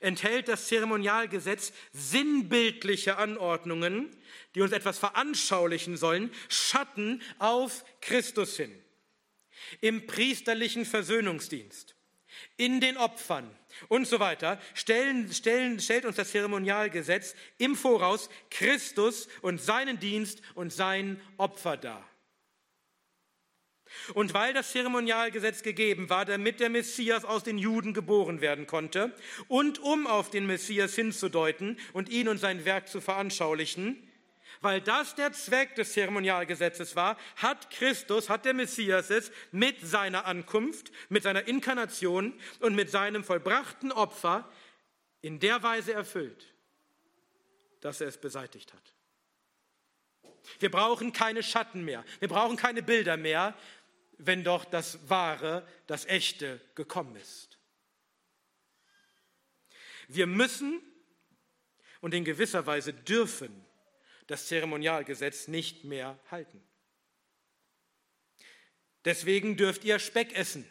[0.00, 4.10] enthält das Zeremonialgesetz sinnbildliche Anordnungen,
[4.54, 8.74] die uns etwas veranschaulichen sollen, Schatten auf Christus hin.
[9.80, 11.94] Im priesterlichen Versöhnungsdienst
[12.56, 13.50] in den Opfern
[13.88, 20.42] und so weiter, stellen, stellen, stellt uns das Zeremonialgesetz im Voraus Christus und seinen Dienst
[20.54, 22.09] und sein Opfer dar.
[24.14, 29.14] Und weil das Zeremonialgesetz gegeben war, damit der Messias aus den Juden geboren werden konnte
[29.48, 34.06] und um auf den Messias hinzudeuten und ihn und sein Werk zu veranschaulichen,
[34.60, 40.26] weil das der Zweck des Zeremonialgesetzes war, hat Christus, hat der Messias es mit seiner
[40.26, 44.50] Ankunft, mit seiner Inkarnation und mit seinem vollbrachten Opfer
[45.22, 46.52] in der Weise erfüllt,
[47.80, 48.94] dass er es beseitigt hat.
[50.58, 53.54] Wir brauchen keine Schatten mehr, wir brauchen keine Bilder mehr,
[54.26, 57.58] wenn doch das Wahre, das Echte gekommen ist.
[60.08, 60.80] Wir müssen
[62.00, 63.64] und in gewisser Weise dürfen
[64.26, 66.62] das Zeremonialgesetz nicht mehr halten.
[69.04, 70.66] Deswegen dürft ihr Speck essen.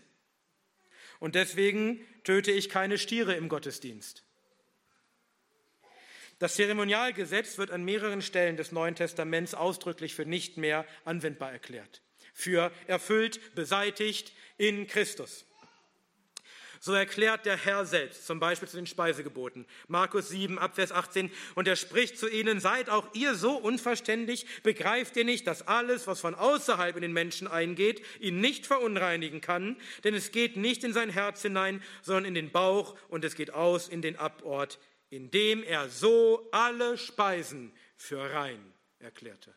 [1.19, 4.23] Und deswegen töte ich keine Stiere im Gottesdienst.
[6.39, 12.01] Das Zeremonialgesetz wird an mehreren Stellen des Neuen Testaments ausdrücklich für nicht mehr anwendbar erklärt,
[12.39, 15.45] für erfüllt, beseitigt in Christus.
[16.81, 19.65] So erklärt der Herr selbst, zum Beispiel zu den Speisegeboten.
[19.89, 21.29] Markus 7, Abvers 18.
[21.55, 26.07] Und er spricht zu ihnen, seid auch ihr so unverständig, begreift ihr nicht, dass alles,
[26.07, 29.75] was von außerhalb in den Menschen eingeht, ihn nicht verunreinigen kann,
[30.05, 33.53] denn es geht nicht in sein Herz hinein, sondern in den Bauch und es geht
[33.53, 34.79] aus in den Abort,
[35.09, 39.53] indem er so alle Speisen für rein erklärte.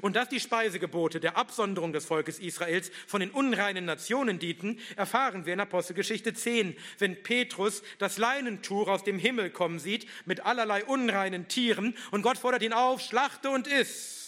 [0.00, 5.46] Und dass die Speisegebote der Absonderung des Volkes Israels von den unreinen Nationen dienten, erfahren
[5.46, 10.84] wir in Apostelgeschichte 10, wenn Petrus das Leinentuch aus dem Himmel kommen sieht mit allerlei
[10.84, 14.22] unreinen Tieren und Gott fordert ihn auf, schlachte und iss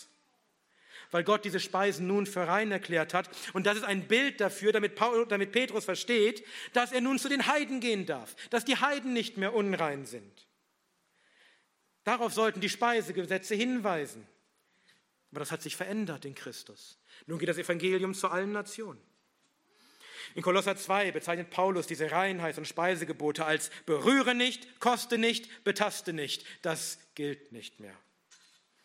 [1.15, 3.31] weil Gott diese Speisen nun für rein erklärt hat.
[3.53, 7.29] Und das ist ein Bild dafür, damit, Paul, damit Petrus versteht, dass er nun zu
[7.29, 10.49] den Heiden gehen darf, dass die Heiden nicht mehr unrein sind.
[12.03, 14.27] Darauf sollten die Speisegesetze hinweisen.
[15.35, 16.97] Aber das hat sich verändert in Christus.
[17.27, 19.01] Nun geht das Evangelium zu allen Nationen.
[20.37, 26.13] In Kolosser 2 bezeichnet Paulus diese Reinheit und Speisegebote als berühre nicht, koste nicht, betaste
[26.13, 26.45] nicht.
[26.63, 27.97] Das gilt nicht mehr.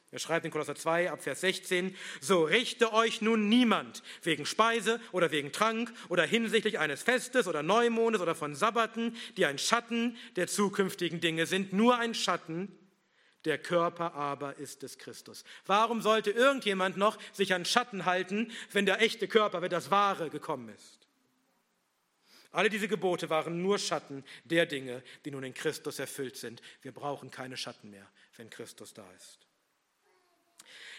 [0.09, 4.99] Er schreibt in Kolosser 2 ab Vers 16, so richte euch nun niemand wegen Speise
[5.11, 10.17] oder wegen Trank oder hinsichtlich eines Festes oder Neumondes oder von Sabbaten, die ein Schatten
[10.35, 12.75] der zukünftigen Dinge sind, nur ein Schatten,
[13.45, 15.43] der Körper aber ist des Christus.
[15.65, 20.29] Warum sollte irgendjemand noch sich an Schatten halten, wenn der echte Körper, wenn das Wahre
[20.29, 20.99] gekommen ist?
[22.51, 26.61] Alle diese Gebote waren nur Schatten der Dinge, die nun in Christus erfüllt sind.
[26.81, 29.39] Wir brauchen keine Schatten mehr, wenn Christus da ist.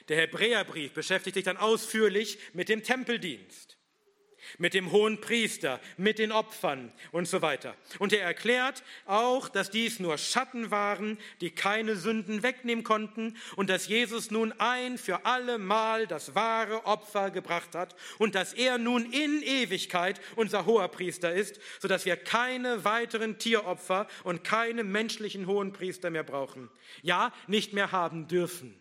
[0.09, 3.80] Der Hebräerbrief beschäftigt sich dann ausführlich mit dem Tempeldienst
[4.59, 7.75] mit dem hohen Priester, mit den Opfern und so weiter.
[7.99, 13.71] Und er erklärt auch, dass dies nur Schatten waren, die keine Sünden wegnehmen konnten und
[13.71, 18.79] dass Jesus nun ein für alle Mal das wahre Opfer gebracht hat und dass er
[18.79, 25.47] nun in Ewigkeit unser hoher Priester ist, sodass wir keine weiteren Tieropfer und keine menschlichen
[25.47, 26.71] hohen Priester mehr brauchen.
[27.03, 28.81] Ja, nicht mehr haben dürfen.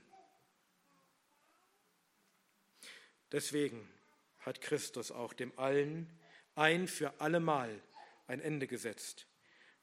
[3.31, 3.87] Deswegen
[4.49, 6.09] hat Christus auch dem Allen
[6.55, 7.83] ein für allemal
[8.25, 9.27] ein Ende gesetzt,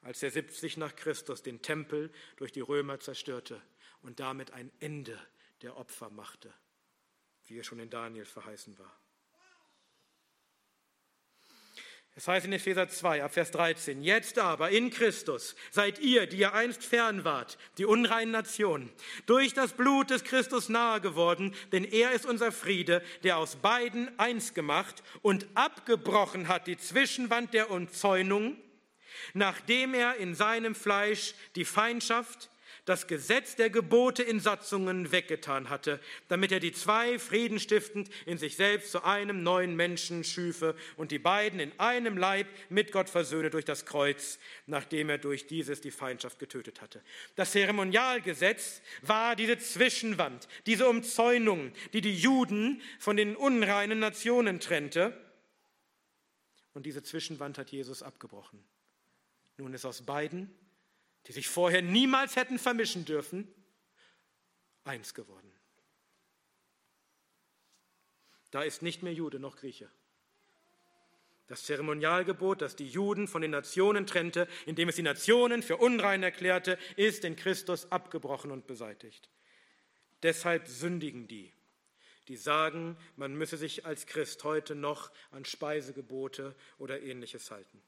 [0.03, 3.63] als er 70 nach Christus den Tempel durch die Römer zerstörte
[4.03, 5.17] und damit ein Ende
[5.63, 6.53] der Opfer machte,
[7.47, 8.99] wie es schon in Daniel verheißen war.
[12.19, 16.39] Es heißt in Epheser 2, ab Vers 13, jetzt aber in Christus seid ihr, die
[16.39, 18.91] ihr einst fern wart, die unreinen Nationen,
[19.27, 24.19] durch das Blut des Christus nahe geworden, denn er ist unser Friede, der aus beiden
[24.19, 28.57] eins gemacht und abgebrochen hat die Zwischenwand der Umzäunung,
[29.35, 32.49] nachdem er in seinem Fleisch die Feindschaft,
[32.87, 38.57] das Gesetz der Gebote in Satzungen weggetan hatte, damit er die zwei friedenstiftend in sich
[38.57, 43.51] selbst zu einem neuen Menschen schüfe und die beiden in einem Leib mit Gott versöhne
[43.51, 47.03] durch das Kreuz, nachdem er durch dieses die Feindschaft getötet hatte.
[47.35, 55.13] Das Zeremonialgesetz war diese Zwischenwand, diese Umzäunung, die die Juden von den unreinen Nationen trennte.
[56.73, 58.63] Und diese Zwischenwand hat Jesus abgebrochen.
[59.57, 60.55] Nun ist aus beiden
[61.27, 63.53] die sich vorher niemals hätten vermischen dürfen,
[64.85, 65.53] eins geworden.
[68.51, 69.91] Da ist nicht mehr Jude noch Grieche.
[71.49, 76.23] Das Zeremonialgebot, das die Juden von den Nationen trennte, indem es die Nationen für unrein
[76.23, 79.29] erklärte, ist in Christus abgebrochen und beseitigt.
[80.23, 81.53] Deshalb sündigen die,
[82.29, 87.81] die sagen, man müsse sich als Christ heute noch an Speisegebote oder ähnliches halten.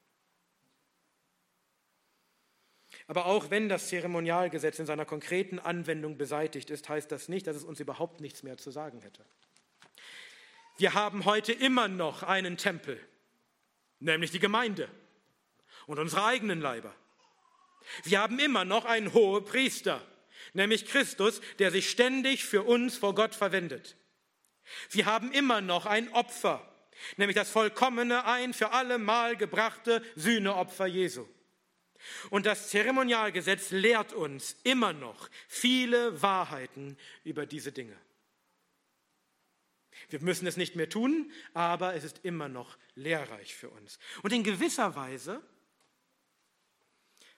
[3.09, 7.55] Aber auch wenn das Zeremonialgesetz in seiner konkreten Anwendung beseitigt ist, heißt das nicht, dass
[7.55, 9.25] es uns überhaupt nichts mehr zu sagen hätte.
[10.77, 12.99] Wir haben heute immer noch einen Tempel,
[13.99, 14.87] nämlich die Gemeinde
[15.87, 16.93] und unsere eigenen Leiber.
[18.03, 20.05] Wir haben immer noch einen hohen Priester,
[20.53, 23.97] nämlich Christus, der sich ständig für uns vor Gott verwendet.
[24.91, 26.63] Wir haben immer noch ein Opfer,
[27.17, 31.25] nämlich das vollkommene, ein für alle Mal gebrachte Sühneopfer Jesu.
[32.29, 37.95] Und das Zeremonialgesetz lehrt uns immer noch viele Wahrheiten über diese Dinge.
[40.07, 43.99] Wir müssen es nicht mehr tun, aber es ist immer noch lehrreich für uns.
[44.23, 45.41] Und in gewisser Weise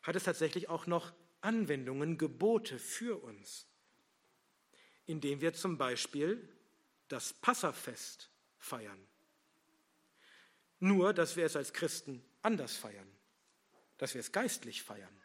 [0.04, 3.68] hat es tatsächlich auch noch Anwendungen, Gebote für uns,
[5.06, 6.48] indem wir zum Beispiel
[7.08, 9.08] das Passafest feiern.
[10.80, 13.08] Nur, dass wir es als Christen anders feiern,
[14.02, 15.16] dass wir es geistlich feiern.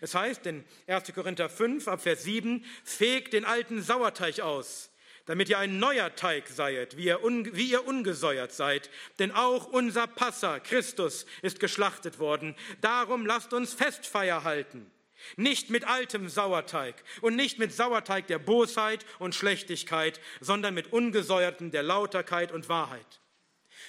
[0.00, 1.12] Es heißt in 1.
[1.12, 4.92] Korinther 5 ab Vers 7, fegt den alten Sauerteig aus,
[5.26, 8.90] damit ihr ein neuer Teig seiet, wie ihr, un, wie ihr ungesäuert seid.
[9.18, 12.54] Denn auch unser Passa, Christus, ist geschlachtet worden.
[12.80, 14.90] Darum lasst uns Festfeier halten
[15.36, 21.70] nicht mit altem Sauerteig und nicht mit Sauerteig der Bosheit und Schlechtigkeit, sondern mit ungesäuertem
[21.70, 23.21] der Lauterkeit und Wahrheit.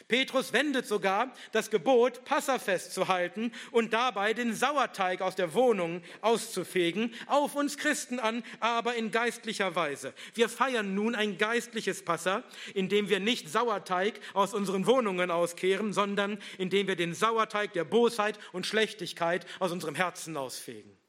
[0.08, 6.02] Petrus wendet sogar das Gebot, Passafest zu halten und dabei den Sauerteig aus der Wohnung
[6.22, 10.14] auszufegen, auf uns Christen an, aber in geistlicher Weise.
[10.34, 16.40] Wir feiern nun ein geistliches Passa, indem wir nicht Sauerteig aus unseren Wohnungen auskehren, sondern
[16.58, 21.03] indem wir den Sauerteig der Bosheit und Schlechtigkeit aus unserem Herzen ausfegen.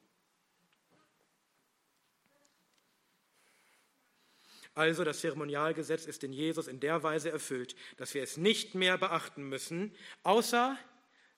[4.74, 8.98] Also das Zeremonialgesetz ist in Jesus in der Weise erfüllt, dass wir es nicht mehr
[8.98, 9.94] beachten müssen,
[10.24, 10.76] außer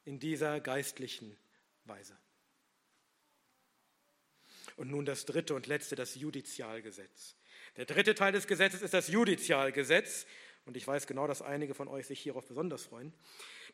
[0.05, 1.37] in dieser geistlichen
[1.85, 2.17] Weise.
[4.77, 7.35] Und nun das dritte und letzte, das Judizialgesetz.
[7.77, 10.27] Der dritte Teil des Gesetzes ist das Judizialgesetz.
[10.65, 13.13] Und ich weiß genau, dass einige von euch sich hierauf besonders freuen.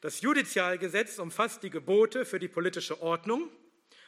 [0.00, 3.50] Das Judizialgesetz umfasst die Gebote für die politische Ordnung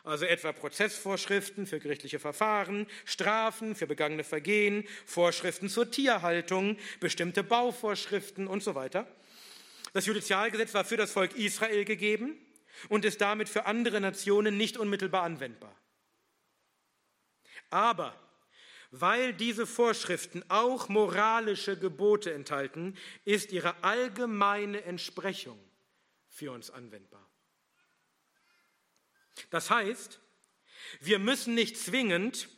[0.05, 8.47] also etwa Prozessvorschriften für gerichtliche Verfahren, Strafen für begangene Vergehen, Vorschriften zur Tierhaltung, bestimmte Bauvorschriften
[8.47, 9.07] und so weiter.
[9.95, 12.39] Das Judizialgesetz war für das Volk Israel gegeben
[12.89, 15.75] und ist damit für andere Nationen nicht unmittelbar anwendbar.
[17.71, 18.15] Aber
[18.91, 25.59] weil diese Vorschriften auch moralische Gebote enthalten, ist ihre allgemeine Entsprechung
[26.29, 27.27] für uns anwendbar.
[29.51, 30.21] Das heißt,
[31.01, 32.49] wir müssen nicht zwingend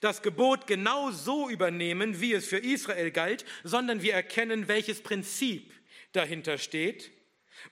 [0.00, 5.72] das Gebot genau so übernehmen, wie es für Israel galt, sondern wir erkennen, welches Prinzip
[6.12, 7.10] dahinter steht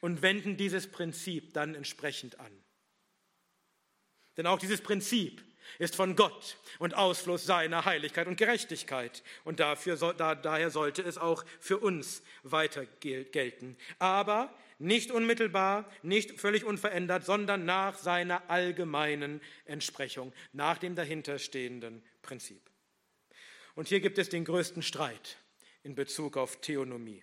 [0.00, 2.52] und wenden dieses Prinzip dann entsprechend an.
[4.36, 5.42] Denn auch dieses Prinzip
[5.78, 9.22] ist von Gott und Ausfluss seiner Heiligkeit und Gerechtigkeit.
[9.44, 13.76] Und dafür, da, daher sollte es auch für uns weiter gelten.
[13.98, 14.52] Aber
[14.82, 22.60] nicht unmittelbar, nicht völlig unverändert, sondern nach seiner allgemeinen Entsprechung, nach dem dahinterstehenden Prinzip.
[23.74, 25.38] Und hier gibt es den größten Streit
[25.82, 27.22] in Bezug auf Theonomie.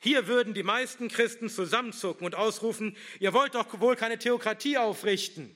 [0.00, 5.54] Hier würden die meisten Christen zusammenzucken und ausrufen, ihr wollt doch wohl keine Theokratie aufrichten.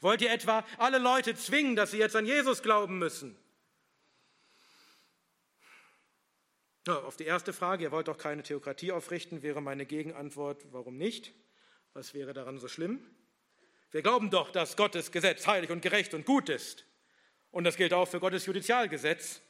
[0.00, 3.36] Wollt ihr etwa alle Leute zwingen, dass sie jetzt an Jesus glauben müssen?
[6.86, 11.32] Auf die erste Frage, ihr wollt doch keine Theokratie aufrichten, wäre meine Gegenantwort, warum nicht?
[11.94, 13.00] Was wäre daran so schlimm?
[13.90, 16.84] Wir glauben doch, dass Gottes Gesetz heilig und gerecht und gut ist.
[17.50, 19.40] Und das gilt auch für Gottes Judizialgesetz.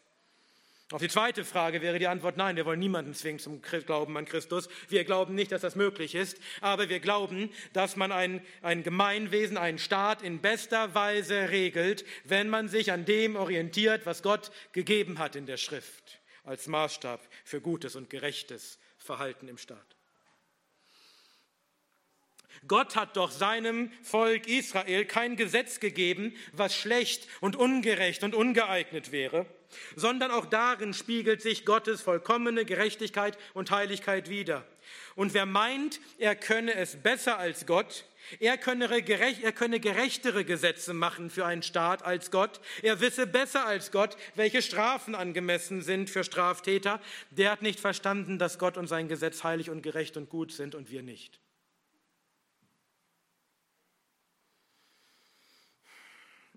[0.92, 4.26] Auf die zweite Frage wäre die Antwort nein, wir wollen niemanden zwingen zum Glauben an
[4.26, 4.68] Christus.
[4.88, 9.56] Wir glauben nicht, dass das möglich ist, aber wir glauben, dass man ein, ein Gemeinwesen,
[9.56, 15.18] einen Staat in bester Weise regelt, wenn man sich an dem orientiert, was Gott gegeben
[15.18, 19.96] hat in der Schrift als Maßstab für gutes und gerechtes Verhalten im Staat.
[22.66, 29.12] Gott hat doch seinem Volk Israel kein Gesetz gegeben, was schlecht und ungerecht und ungeeignet
[29.12, 29.46] wäre,
[29.96, 34.64] sondern auch darin spiegelt sich Gottes vollkommene Gerechtigkeit und Heiligkeit wider.
[35.14, 38.04] Und wer meint, er könne es besser als Gott,
[38.40, 42.60] er könne, gerecht, er könne gerechtere Gesetze machen für einen Staat als Gott.
[42.82, 47.00] Er wisse besser als Gott, welche Strafen angemessen sind für Straftäter.
[47.30, 50.74] Der hat nicht verstanden, dass Gott und sein Gesetz heilig und gerecht und gut sind
[50.74, 51.40] und wir nicht.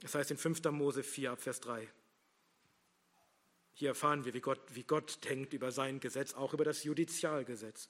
[0.02, 0.64] Das heißt in 5.
[0.72, 1.88] Mose 4 Vers 3.
[3.74, 7.90] Hier erfahren wir, wie Gott, wie Gott denkt über sein Gesetz, auch über das Judizialgesetz.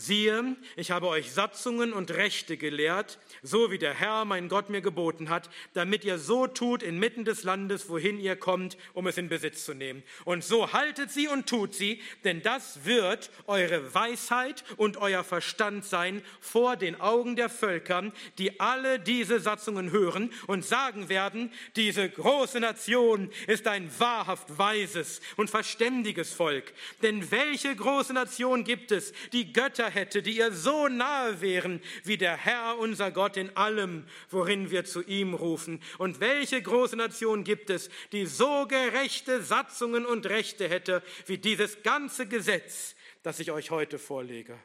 [0.00, 4.80] Siehe, ich habe euch Satzungen und Rechte gelehrt, so wie der Herr, mein Gott, mir
[4.80, 9.28] geboten hat, damit ihr so tut inmitten des Landes, wohin ihr kommt, um es in
[9.28, 10.04] Besitz zu nehmen.
[10.24, 15.84] Und so haltet sie und tut sie, denn das wird eure Weisheit und euer Verstand
[15.84, 22.08] sein vor den Augen der Völker, die alle diese Satzungen hören und sagen werden, diese
[22.08, 26.72] große Nation ist ein wahrhaft weises und verständiges Volk.
[27.02, 32.16] Denn welche große Nation gibt es, die Götter hätte, die ihr so nahe wären wie
[32.16, 35.82] der Herr unser Gott in allem, worin wir zu ihm rufen.
[35.98, 41.82] Und welche große Nation gibt es, die so gerechte Satzungen und Rechte hätte wie dieses
[41.82, 44.58] ganze Gesetz, das ich euch heute vorlege?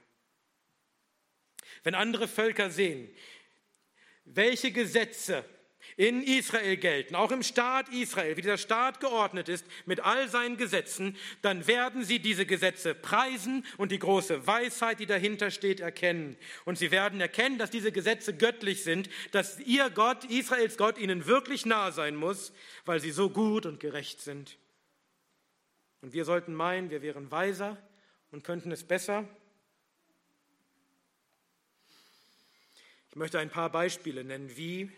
[1.84, 3.10] Wenn andere Völker sehen,
[4.26, 5.44] welche Gesetze
[5.98, 10.58] in Israel gelten, auch im Staat Israel, wie dieser Staat geordnet ist, mit all seinen
[10.58, 16.38] Gesetzen, dann werden sie diese Gesetze preisen und die große Weisheit, die dahinter steht, erkennen.
[16.66, 21.26] Und sie werden erkennen, dass diese Gesetze göttlich sind, dass ihr Gott, Israels Gott, ihnen
[21.26, 22.54] wirklich nahe sein muss,
[22.86, 24.58] weil sie so gut und gerecht sind.
[26.02, 27.78] Und wir sollten meinen, wir wären weiser
[28.32, 29.28] und könnten es besser.
[33.10, 34.92] Ich möchte ein paar Beispiele nennen, wie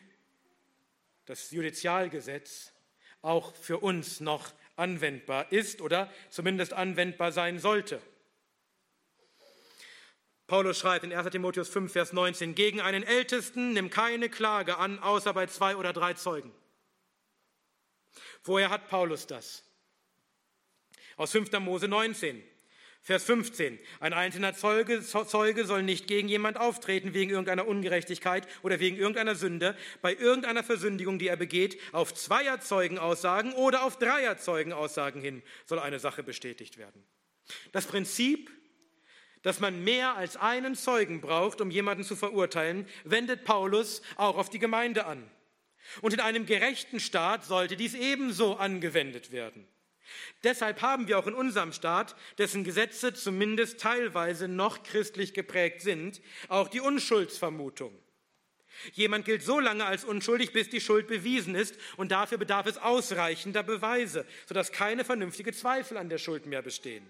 [1.26, 2.74] das Judizialgesetz
[3.22, 8.02] auch für uns noch anwendbar ist oder zumindest anwendbar sein sollte.
[10.48, 15.00] Paulus schreibt in 1 Timotheus 5, Vers 19, gegen einen Ältesten nimm keine Klage an,
[15.00, 16.54] außer bei zwei oder drei Zeugen.
[18.44, 19.64] Woher hat Paulus das?
[21.18, 21.52] Aus 5.
[21.60, 22.44] Mose 19.
[23.06, 23.78] Vers 15.
[24.00, 29.36] Ein einzelner Zeuge, Zeuge soll nicht gegen jemand auftreten wegen irgendeiner Ungerechtigkeit oder wegen irgendeiner
[29.36, 35.44] Sünde, bei irgendeiner Versündigung, die er begeht, auf zweier Zeugenaussagen oder auf dreier Zeugenaussagen hin
[35.68, 37.06] soll eine Sache bestätigt werden.
[37.74, 38.50] Das Prinzip,
[39.44, 44.50] dass man mehr als einen Zeugen braucht, um jemanden zu verurteilen, wendet Paulus auch auf
[44.50, 45.30] die Gemeinde an.
[46.02, 49.68] Und in einem gerechten Staat sollte dies ebenso angewendet werden.
[50.44, 56.22] Deshalb haben wir auch in unserem Staat, dessen Gesetze zumindest teilweise noch christlich geprägt sind,
[56.48, 57.98] auch die Unschuldsvermutung.
[58.94, 62.78] Jemand gilt so lange als unschuldig, bis die Schuld bewiesen ist, und dafür bedarf es
[62.78, 67.10] ausreichender Beweise, sodass keine vernünftige Zweifel an der Schuld mehr bestehen.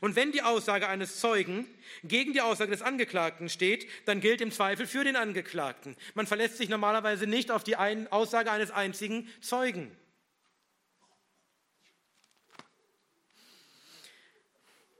[0.00, 1.66] Und wenn die Aussage eines Zeugen
[2.02, 5.96] gegen die Aussage des Angeklagten steht, dann gilt im Zweifel für den Angeklagten.
[6.14, 9.96] Man verlässt sich normalerweise nicht auf die Aussage eines einzigen Zeugen.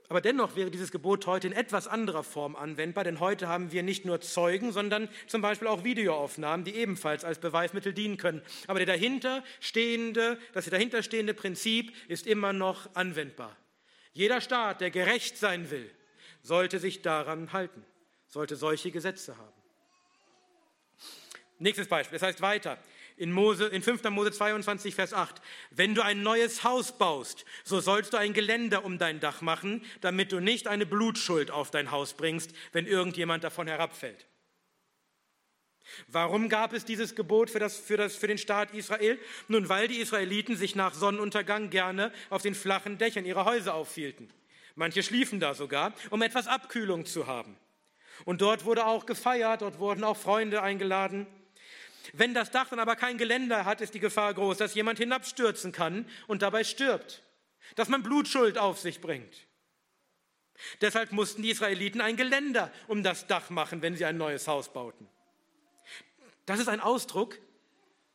[0.09, 3.83] Aber dennoch wäre dieses Gebot heute in etwas anderer Form anwendbar, denn heute haben wir
[3.83, 8.41] nicht nur Zeugen, sondern zum Beispiel auch Videoaufnahmen, die ebenfalls als Beweismittel dienen können.
[8.67, 13.55] Aber der dahinterstehende, das dahinterstehende Prinzip ist immer noch anwendbar.
[14.13, 15.91] Jeder Staat, der gerecht sein will,
[16.41, 17.85] sollte sich daran halten,
[18.27, 19.53] sollte solche Gesetze haben.
[21.59, 22.77] Nächstes Beispiel, das heißt weiter,
[23.17, 24.03] in, Mose, in 5.
[24.09, 25.41] Mose 22, Vers 8.
[25.71, 29.83] Wenn du ein neues Haus baust, so sollst du ein Geländer um dein Dach machen,
[30.01, 34.27] damit du nicht eine Blutschuld auf dein Haus bringst, wenn irgendjemand davon herabfällt.
[36.07, 39.17] Warum gab es dieses Gebot für, das, für, das, für den Staat Israel?
[39.47, 44.29] Nun, weil die Israeliten sich nach Sonnenuntergang gerne auf den flachen Dächern ihrer Häuser aufhielten.
[44.75, 47.57] Manche schliefen da sogar, um etwas Abkühlung zu haben.
[48.25, 51.25] Und dort wurde auch gefeiert, dort wurden auch Freunde eingeladen.
[52.13, 55.71] Wenn das Dach dann aber kein Geländer hat, ist die Gefahr groß, dass jemand hinabstürzen
[55.71, 57.23] kann und dabei stirbt,
[57.75, 59.47] dass man Blutschuld auf sich bringt.
[60.81, 64.73] Deshalb mussten die Israeliten ein Geländer um das Dach machen, wenn sie ein neues Haus
[64.73, 65.07] bauten.
[66.45, 67.37] Das ist ein Ausdruck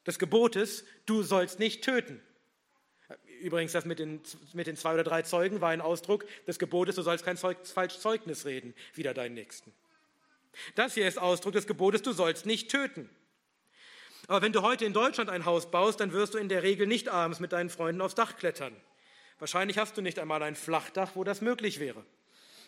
[0.06, 2.20] des Gebotes, du sollst nicht töten.
[3.40, 4.20] Übrigens, das mit den,
[4.52, 7.58] mit den zwei oder drei Zeugen war ein Ausdruck des Gebotes, du sollst kein Zeug,
[7.66, 9.72] falsch Zeugnis reden, wieder deinen Nächsten.
[10.74, 13.10] Das hier ist Ausdruck des Gebotes, du sollst nicht töten.
[14.28, 16.86] Aber wenn du heute in Deutschland ein Haus baust, dann wirst du in der Regel
[16.86, 18.74] nicht abends mit deinen Freunden aufs Dach klettern.
[19.38, 22.04] Wahrscheinlich hast du nicht einmal ein Flachdach, wo das möglich wäre.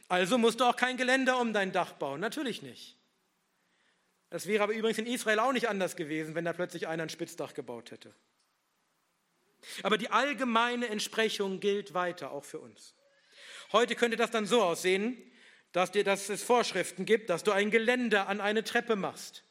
[0.08, 2.20] Also musst du auch kein Geländer um dein Dach bauen.
[2.20, 2.96] Natürlich nicht.
[4.30, 7.08] Das wäre aber übrigens in Israel auch nicht anders gewesen, wenn da plötzlich einer ein
[7.08, 8.12] Spitzdach gebaut hätte.
[9.82, 12.94] Aber die allgemeine Entsprechung gilt weiter, auch für uns.
[13.72, 15.16] Heute könnte das dann so aussehen,
[15.72, 19.44] dass, dir, dass es Vorschriften gibt, dass du ein Geländer an eine Treppe machst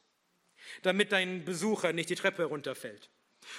[0.82, 3.10] damit dein Besucher nicht die Treppe runterfällt.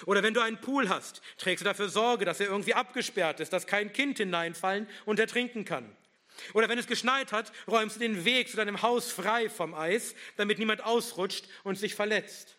[0.05, 3.53] Oder wenn du einen Pool hast, trägst du dafür Sorge, dass er irgendwie abgesperrt ist,
[3.53, 5.95] dass kein Kind hineinfallen und ertrinken kann.
[6.53, 10.15] Oder wenn es geschneit hat, räumst du den Weg zu deinem Haus frei vom Eis,
[10.35, 12.57] damit niemand ausrutscht und sich verletzt.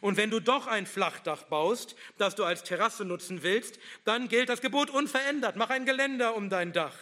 [0.00, 4.48] Und wenn du doch ein Flachdach baust, das du als Terrasse nutzen willst, dann gilt
[4.48, 5.56] das Gebot unverändert.
[5.56, 6.96] Mach ein Geländer um dein Dach,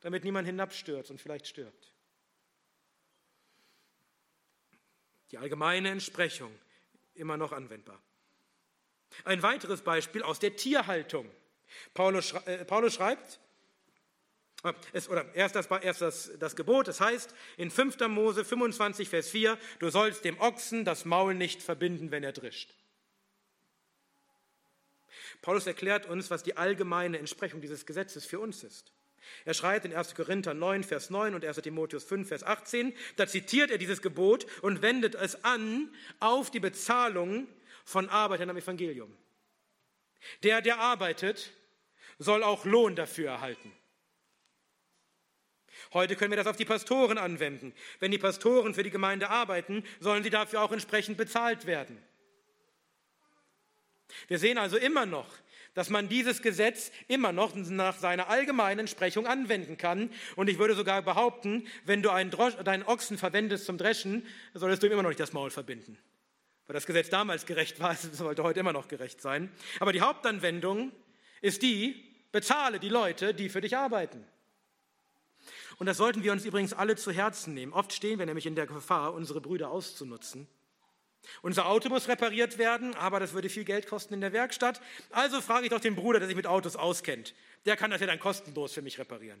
[0.00, 1.91] damit niemand hinabstürzt und vielleicht stirbt.
[5.32, 6.56] Die allgemeine Entsprechung
[7.14, 8.00] immer noch anwendbar.
[9.24, 11.28] Ein weiteres Beispiel aus der Tierhaltung.
[11.94, 13.40] Paulus, äh, Paulus schreibt,
[14.62, 17.98] äh, es, oder erst, das, erst das, das Gebot, das heißt in 5.
[18.08, 22.74] Mose 25, Vers 4, du sollst dem Ochsen das Maul nicht verbinden, wenn er drischt.
[25.40, 28.92] Paulus erklärt uns, was die allgemeine Entsprechung dieses Gesetzes für uns ist.
[29.44, 30.14] Er schreibt in 1.
[30.14, 31.56] Korinther 9, Vers 9 und 1.
[31.58, 35.90] Timotheus 5, Vers 18, da zitiert er dieses Gebot und wendet es an
[36.20, 37.48] auf die Bezahlung
[37.84, 39.16] von Arbeitern am Evangelium.
[40.42, 41.52] Der, der arbeitet,
[42.18, 43.72] soll auch Lohn dafür erhalten.
[45.92, 47.74] Heute können wir das auf die Pastoren anwenden.
[47.98, 52.02] Wenn die Pastoren für die Gemeinde arbeiten, sollen sie dafür auch entsprechend bezahlt werden.
[54.28, 55.28] Wir sehen also immer noch,
[55.74, 60.10] dass man dieses Gesetz immer noch nach seiner allgemeinen Entsprechung anwenden kann.
[60.36, 64.82] Und ich würde sogar behaupten, wenn du einen, Drosch, deinen Ochsen verwendest zum Dreschen, solltest
[64.82, 65.98] du ihm immer noch nicht das Maul verbinden.
[66.66, 69.50] Weil das Gesetz damals gerecht war, es sollte heute immer noch gerecht sein.
[69.80, 70.92] Aber die Hauptanwendung
[71.40, 74.24] ist die, bezahle die Leute, die für dich arbeiten.
[75.78, 77.72] Und das sollten wir uns übrigens alle zu Herzen nehmen.
[77.72, 80.46] Oft stehen wir nämlich in der Gefahr, unsere Brüder auszunutzen.
[81.40, 84.80] Unser Auto muss repariert werden, aber das würde viel Geld kosten in der Werkstatt.
[85.10, 87.34] Also frage ich doch den Bruder, der sich mit Autos auskennt.
[87.64, 89.40] Der kann das ja dann kostenlos für mich reparieren.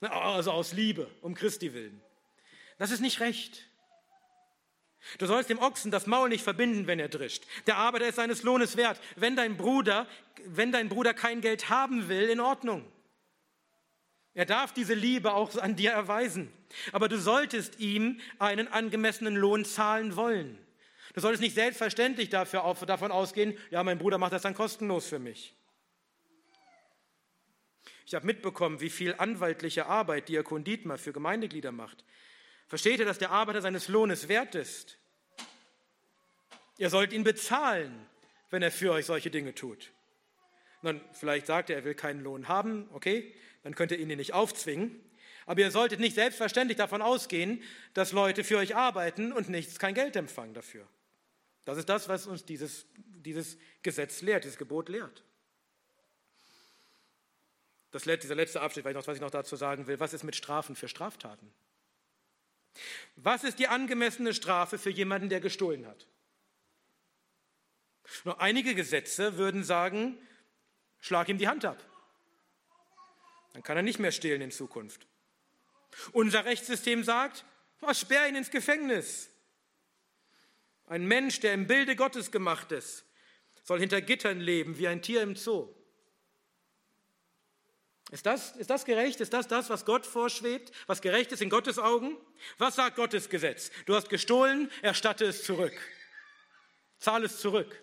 [0.00, 2.00] Also aus Liebe, um Christi willen.
[2.78, 3.68] Das ist nicht recht.
[5.18, 7.44] Du sollst dem Ochsen das Maul nicht verbinden, wenn er drischt.
[7.66, 9.00] Der Arbeiter ist seines Lohnes wert.
[9.14, 10.06] Wenn dein Bruder,
[10.44, 12.84] wenn dein Bruder kein Geld haben will, in Ordnung.
[14.34, 16.52] Er darf diese Liebe auch an dir erweisen.
[16.92, 20.58] Aber du solltest ihm einen angemessenen Lohn zahlen wollen.
[21.16, 25.18] Du solltest nicht selbstverständlich dafür davon ausgehen, ja, mein Bruder macht das dann kostenlos für
[25.18, 25.54] mich.
[28.04, 32.04] Ich habe mitbekommen, wie viel anwaltliche Arbeit Diakon Dietmar für Gemeindeglieder macht.
[32.68, 34.98] Versteht ihr, dass der Arbeiter seines Lohnes wert ist?
[36.76, 38.06] Ihr sollt ihn bezahlen,
[38.50, 39.92] wenn er für euch solche Dinge tut.
[40.82, 44.34] Dann vielleicht sagt er, er will keinen Lohn haben, okay, dann könnt ihr ihn nicht
[44.34, 45.00] aufzwingen.
[45.46, 47.62] Aber ihr solltet nicht selbstverständlich davon ausgehen,
[47.94, 50.86] dass Leute für euch arbeiten und nichts kein Geld empfangen dafür.
[51.66, 55.24] Das ist das, was uns dieses, dieses Gesetz lehrt, dieses Gebot lehrt.
[57.90, 60.88] Das, dieser letzte Abschnitt, was ich noch dazu sagen will, was ist mit Strafen für
[60.88, 61.52] Straftaten?
[63.16, 66.06] Was ist die angemessene Strafe für jemanden, der gestohlen hat?
[68.24, 70.16] Nur einige Gesetze würden sagen,
[71.00, 71.82] schlag ihm die Hand ab.
[73.54, 75.08] Dann kann er nicht mehr stehlen in Zukunft.
[76.12, 77.44] Unser Rechtssystem sagt,
[77.80, 79.30] oh, sperr ihn ins Gefängnis.
[80.86, 83.04] Ein Mensch, der im Bilde Gottes gemacht ist,
[83.64, 85.68] soll hinter Gittern leben wie ein Tier im Zoo.
[88.12, 89.20] Ist das, ist das gerecht?
[89.20, 90.70] Ist das das, was Gott vorschwebt?
[90.86, 92.16] Was gerecht ist in Gottes Augen?
[92.56, 93.72] Was sagt Gottes Gesetz?
[93.84, 95.76] Du hast gestohlen, erstatte es zurück.
[97.00, 97.82] Zahle es zurück.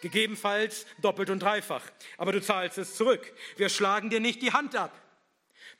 [0.00, 1.84] Gegebenenfalls doppelt und dreifach.
[2.16, 3.32] Aber du zahlst es zurück.
[3.56, 4.92] Wir schlagen dir nicht die Hand ab.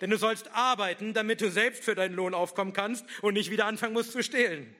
[0.00, 3.66] Denn du sollst arbeiten, damit du selbst für deinen Lohn aufkommen kannst und nicht wieder
[3.66, 4.74] anfangen musst zu stehlen.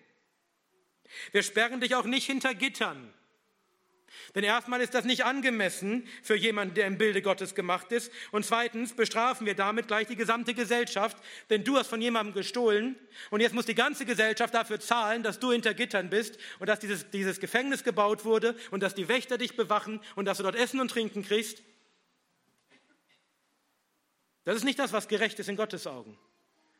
[1.33, 3.13] Wir sperren dich auch nicht hinter Gittern.
[4.35, 8.13] Denn erstmal ist das nicht angemessen für jemanden, der im Bilde Gottes gemacht ist.
[8.33, 11.17] Und zweitens bestrafen wir damit gleich die gesamte Gesellschaft,
[11.49, 12.97] denn du hast von jemandem gestohlen
[13.31, 16.81] und jetzt muss die ganze Gesellschaft dafür zahlen, dass du hinter Gittern bist und dass
[16.81, 20.57] dieses, dieses Gefängnis gebaut wurde und dass die Wächter dich bewachen und dass du dort
[20.57, 21.63] Essen und Trinken kriegst.
[24.51, 26.19] Das ist nicht das, was gerecht ist in Gottes Augen.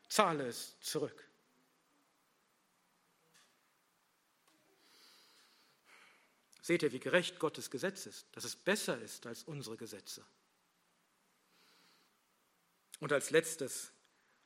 [0.09, 1.25] Zahle es zurück.
[6.61, 10.25] Seht ihr, wie gerecht Gottes Gesetz ist, dass es besser ist als unsere Gesetze.
[12.99, 13.93] Und als letztes,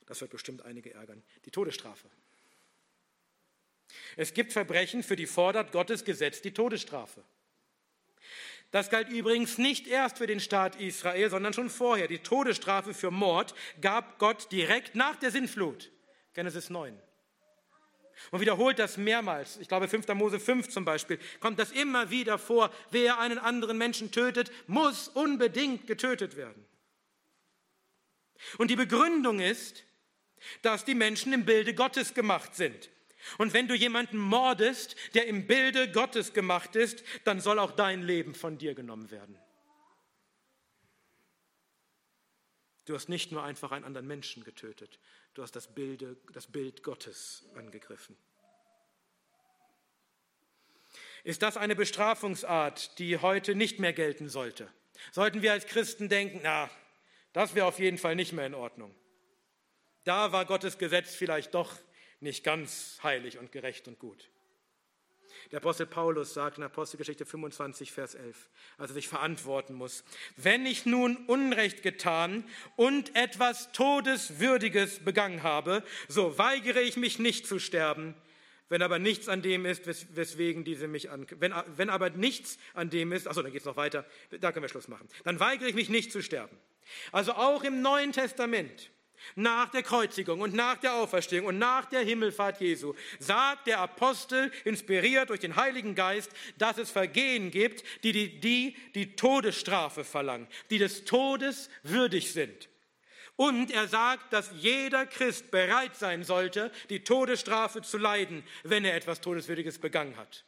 [0.06, 2.08] das wird bestimmt einige ärgern, die Todesstrafe.
[4.14, 7.24] Es gibt Verbrechen, für die fordert Gottes Gesetz die Todesstrafe.
[8.76, 12.08] Das galt übrigens nicht erst für den Staat Israel, sondern schon vorher.
[12.08, 15.90] Die Todesstrafe für Mord gab Gott direkt nach der Sintflut.
[16.34, 16.94] Genesis 9
[18.32, 19.56] und wiederholt das mehrmals.
[19.56, 20.08] Ich glaube, 5.
[20.08, 22.70] Mose 5 zum Beispiel kommt das immer wieder vor.
[22.90, 26.62] Wer einen anderen Menschen tötet, muss unbedingt getötet werden.
[28.58, 29.84] Und die Begründung ist,
[30.60, 32.90] dass die Menschen im Bilde Gottes gemacht sind.
[33.38, 38.02] Und wenn du jemanden mordest, der im Bilde Gottes gemacht ist, dann soll auch dein
[38.02, 39.38] Leben von dir genommen werden.
[42.86, 45.00] Du hast nicht nur einfach einen anderen Menschen getötet,
[45.34, 48.16] du hast das, Bilde, das Bild Gottes angegriffen.
[51.24, 54.72] Ist das eine Bestrafungsart, die heute nicht mehr gelten sollte?
[55.10, 56.70] Sollten wir als Christen denken, na,
[57.32, 58.94] das wäre auf jeden Fall nicht mehr in Ordnung.
[60.04, 61.76] Da war Gottes Gesetz vielleicht doch
[62.20, 64.30] nicht ganz heilig und gerecht und gut.
[65.52, 68.48] Der Apostel Paulus sagt in Apostelgeschichte 25, Vers 11,
[68.78, 70.04] als er sich verantworten muss,
[70.36, 72.44] wenn ich nun Unrecht getan
[72.74, 78.14] und etwas Todeswürdiges begangen habe, so weigere ich mich nicht zu sterben,
[78.68, 82.58] wenn aber nichts an dem ist, wes weswegen diese mich an, wenn, wenn aber nichts
[82.74, 84.04] an dem ist, achso, dann geht es noch weiter,
[84.40, 86.56] da können wir Schluss machen, dann weigere ich mich nicht zu sterben.
[87.12, 88.90] Also auch im Neuen Testament
[89.34, 94.50] nach der Kreuzigung und nach der Auferstehung und nach der Himmelfahrt Jesu sagt der Apostel,
[94.64, 100.46] inspiriert durch den Heiligen Geist, dass es Vergehen gibt, die die, die, die Todesstrafe verlangen,
[100.70, 102.68] die des Todes würdig sind.
[103.36, 108.94] Und er sagt, dass jeder Christ bereit sein sollte, die Todesstrafe zu leiden, wenn er
[108.94, 110.44] etwas Todeswürdiges begangen hat.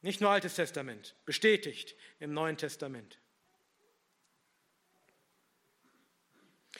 [0.00, 3.18] Nicht nur Altes Testament, bestätigt im Neuen Testament.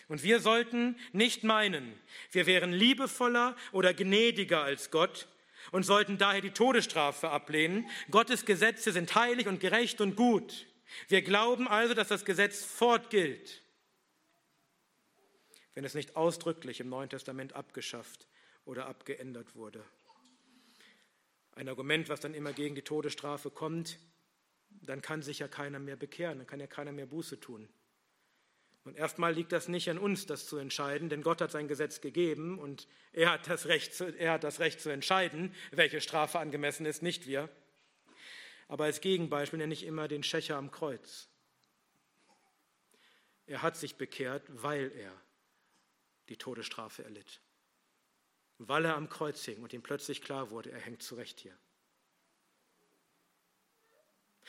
[0.08, 1.92] Und wir sollten nicht meinen,
[2.32, 5.28] wir wären liebevoller oder gnädiger als Gott
[5.70, 7.88] und sollten daher die Todesstrafe ablehnen.
[8.10, 10.66] Gottes Gesetze sind heilig und gerecht und gut.
[11.08, 13.62] Wir glauben also, dass das Gesetz fortgilt,
[15.74, 18.26] wenn es nicht ausdrücklich im Neuen Testament abgeschafft
[18.64, 19.84] oder abgeändert wurde.
[21.52, 23.98] Ein Argument, was dann immer gegen die Todesstrafe kommt,
[24.70, 27.68] dann kann sich ja keiner mehr bekehren, dann kann ja keiner mehr Buße tun.
[28.88, 32.00] Und erstmal liegt das nicht an uns, das zu entscheiden, denn Gott hat sein Gesetz
[32.00, 36.38] gegeben und er hat das Recht, zu, er hat das Recht zu entscheiden, welche Strafe
[36.38, 37.50] angemessen ist, nicht wir.
[38.66, 41.28] Aber als Gegenbeispiel nenne ich immer den Schächer am Kreuz.
[43.46, 45.12] Er hat sich bekehrt, weil er
[46.30, 47.42] die Todesstrafe erlitt.
[48.56, 51.58] Weil er am Kreuz hing und ihm plötzlich klar wurde, er hängt zurecht hier.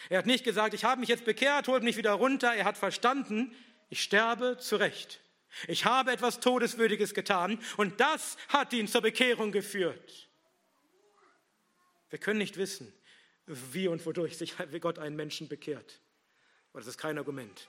[0.07, 2.55] Er hat nicht gesagt, ich habe mich jetzt bekehrt, holt mich wieder runter.
[2.55, 3.53] Er hat verstanden,
[3.89, 5.21] ich sterbe zu Recht.
[5.67, 10.29] Ich habe etwas Todeswürdiges getan und das hat ihn zur Bekehrung geführt.
[12.09, 12.93] Wir können nicht wissen,
[13.45, 16.01] wie und wodurch sich Gott einen Menschen bekehrt.
[16.71, 17.67] Aber das ist kein Argument,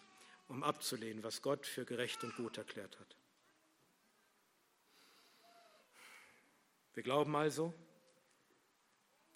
[0.48, 3.16] um abzulehnen, was Gott für gerecht und gut erklärt hat.
[6.92, 7.72] Wir glauben also,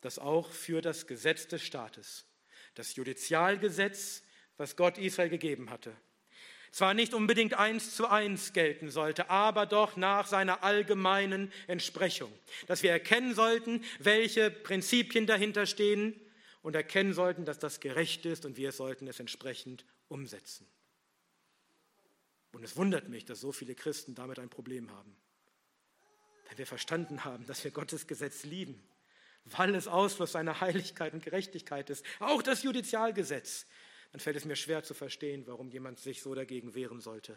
[0.03, 2.27] dass auch für das Gesetz des Staates,
[2.75, 4.23] das Judizialgesetz,
[4.59, 5.97] was Gott Israel gegeben hatte,
[6.75, 12.33] zwar nicht unbedingt eins zu eins gelten sollte, aber doch nach seiner allgemeinen Entsprechung.
[12.67, 16.21] Dass wir erkennen sollten, welche Prinzipien dahinter stehen
[16.63, 20.67] und erkennen sollten, dass das gerecht ist und wir sollten es entsprechend umsetzen.
[22.51, 25.17] Und es wundert mich, dass so viele Christen damit ein Problem haben.
[26.49, 28.83] Wenn wir verstanden haben, dass wir Gottes Gesetz lieben,
[29.45, 33.67] weil es Ausfluss seiner Heiligkeit und Gerechtigkeit ist, auch das Judizialgesetz,
[34.15, 37.37] dann fällt es mir schwer zu verstehen, warum jemand sich so dagegen wehren sollte,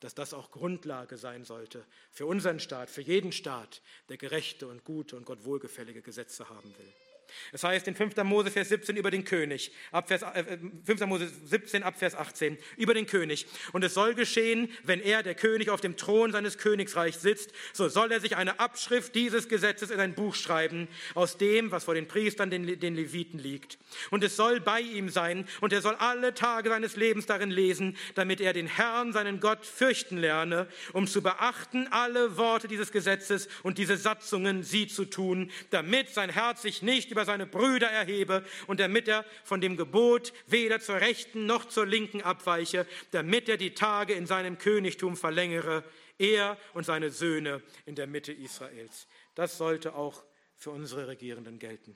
[0.00, 3.80] dass das auch Grundlage sein sollte für unseren Staat, für jeden Staat,
[4.10, 7.09] der gerechte und gute und Gott wohlgefällige Gesetze haben will.
[7.52, 8.16] Es heißt in 5.
[8.24, 11.06] Mose Vers 17 über den König, ab Vers, äh, 5.
[11.06, 13.46] Mose 17 ab Vers 18, über den König.
[13.72, 17.88] Und es soll geschehen, wenn er, der König, auf dem Thron seines Königsreichs sitzt, so
[17.88, 21.94] soll er sich eine Abschrift dieses Gesetzes in ein Buch schreiben, aus dem, was vor
[21.94, 23.78] den Priestern, den, den Leviten liegt.
[24.10, 27.96] Und es soll bei ihm sein, und er soll alle Tage seines Lebens darin lesen,
[28.14, 33.48] damit er den Herrn, seinen Gott, fürchten lerne, um zu beachten alle Worte dieses Gesetzes
[33.62, 37.90] und diese Satzungen, sie zu tun, damit sein Herz sich nicht über über seine Brüder
[37.90, 43.46] erhebe und damit er von dem Gebot weder zur rechten noch zur linken abweiche, damit
[43.50, 45.84] er die Tage in seinem Königtum verlängere,
[46.16, 49.06] er und seine Söhne in der Mitte Israels.
[49.34, 50.24] Das sollte auch
[50.56, 51.94] für unsere Regierenden gelten.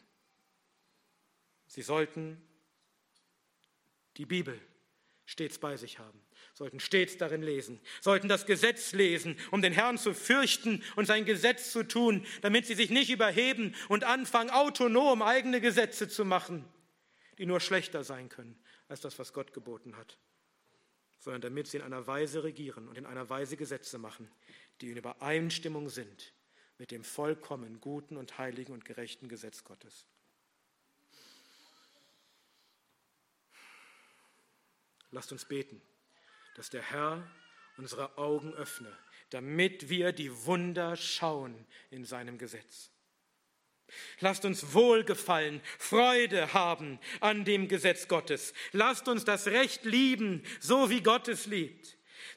[1.67, 2.47] Sie sollten
[4.19, 4.61] die Bibel
[5.25, 6.21] stets bei sich haben
[6.55, 11.25] sollten stets darin lesen, sollten das Gesetz lesen, um den Herrn zu fürchten und sein
[11.25, 16.65] Gesetz zu tun, damit sie sich nicht überheben und anfangen, autonom eigene Gesetze zu machen,
[17.39, 18.57] die nur schlechter sein können
[18.89, 20.17] als das, was Gott geboten hat,
[21.19, 24.31] sondern damit sie in einer Weise regieren und in einer Weise Gesetze machen,
[24.81, 26.33] die in Übereinstimmung sind
[26.79, 30.07] mit dem vollkommen guten und heiligen und gerechten Gesetz Gottes.
[35.11, 35.81] Lasst uns beten
[36.55, 37.27] dass der Herr
[37.77, 38.97] unsere Augen öffne,
[39.31, 42.91] damit wir die Wunder schauen in seinem Gesetz.
[44.21, 48.55] Lasst uns Wohlgefallen, Freude haben an dem Gesetz Gottes.
[48.73, 51.94] Lasst uns das Recht lieben, so wie Gott es liebt.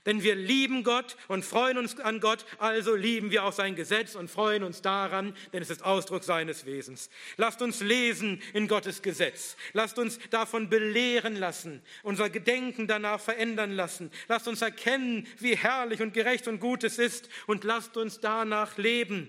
[0.07, 4.15] Denn wir lieben Gott und freuen uns an Gott, also lieben wir auch sein Gesetz
[4.15, 7.09] und freuen uns daran, denn es ist Ausdruck seines Wesens.
[7.35, 9.57] Lasst uns lesen in Gottes Gesetz.
[9.73, 14.09] Lasst uns davon belehren lassen, unser Gedenken danach verändern lassen.
[14.29, 18.77] Lasst uns erkennen, wie herrlich und gerecht und gut es ist und lasst uns danach
[18.77, 19.27] leben.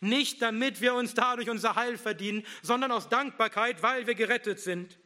[0.00, 4.98] Nicht damit wir uns dadurch unser Heil verdienen, sondern aus Dankbarkeit, weil wir gerettet sind.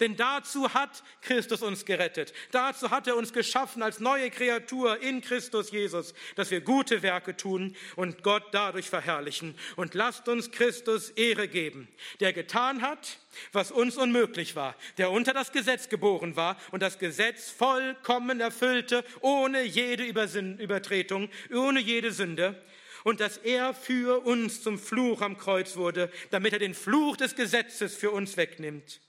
[0.00, 2.32] Denn dazu hat Christus uns gerettet.
[2.50, 7.36] Dazu hat er uns geschaffen als neue Kreatur in Christus Jesus, dass wir gute Werke
[7.36, 9.56] tun und Gott dadurch verherrlichen.
[9.76, 11.88] Und lasst uns Christus Ehre geben,
[12.20, 13.18] der getan hat,
[13.52, 19.04] was uns unmöglich war, der unter das Gesetz geboren war und das Gesetz vollkommen erfüllte,
[19.20, 22.62] ohne jede Übertretung, ohne jede Sünde
[23.04, 27.34] und dass er für uns zum Fluch am Kreuz wurde, damit er den Fluch des
[27.34, 29.00] Gesetzes für uns wegnimmt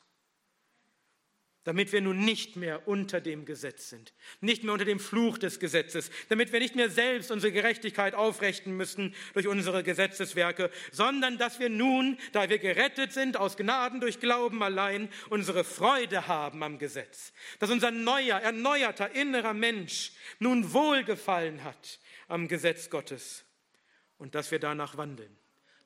[1.64, 5.60] damit wir nun nicht mehr unter dem Gesetz sind, nicht mehr unter dem Fluch des
[5.60, 11.60] Gesetzes, damit wir nicht mehr selbst unsere Gerechtigkeit aufrichten müssen durch unsere Gesetzeswerke, sondern dass
[11.60, 16.80] wir nun, da wir gerettet sind aus Gnaden durch Glauben allein, unsere Freude haben am
[16.80, 23.45] Gesetz, dass unser neuer, erneuerter innerer Mensch nun Wohlgefallen hat am Gesetz Gottes
[24.18, 25.38] und dass wir danach wandeln,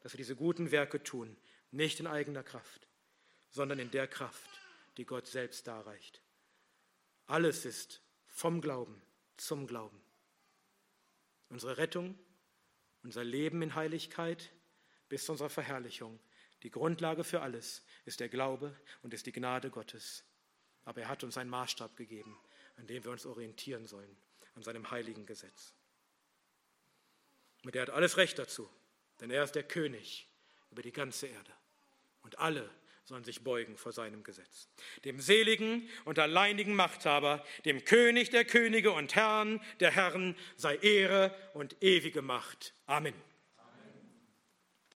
[0.02, 1.38] dass wir diese guten Werke tun,
[1.72, 2.88] nicht in eigener Kraft,
[3.50, 4.57] sondern in der Kraft,
[4.98, 6.22] die Gott selbst darreicht.
[7.28, 9.02] Alles ist vom Glauben
[9.38, 10.02] zum Glauben.
[11.50, 12.18] Unsere Rettung,
[13.04, 14.52] unser Leben in Heiligkeit
[15.10, 16.20] bis zu unserer Verherrlichung,
[16.64, 20.24] die Grundlage für alles ist der Glaube und ist die Gnade Gottes.
[20.86, 22.38] Aber er hat uns einen Maßstab gegeben,
[22.78, 24.18] an dem wir uns orientieren sollen,
[24.56, 25.74] an seinem heiligen Gesetz.
[27.64, 28.70] Und er hat alles Recht dazu,
[29.20, 30.28] denn er ist der König
[30.72, 31.52] über die ganze Erde.
[32.22, 32.70] Und alle
[33.08, 34.68] sollen sich beugen vor seinem Gesetz.
[35.06, 41.34] Dem seligen und alleinigen Machthaber, dem König der Könige und Herrn der Herren sei Ehre
[41.54, 42.74] und ewige Macht.
[42.86, 43.14] Amen.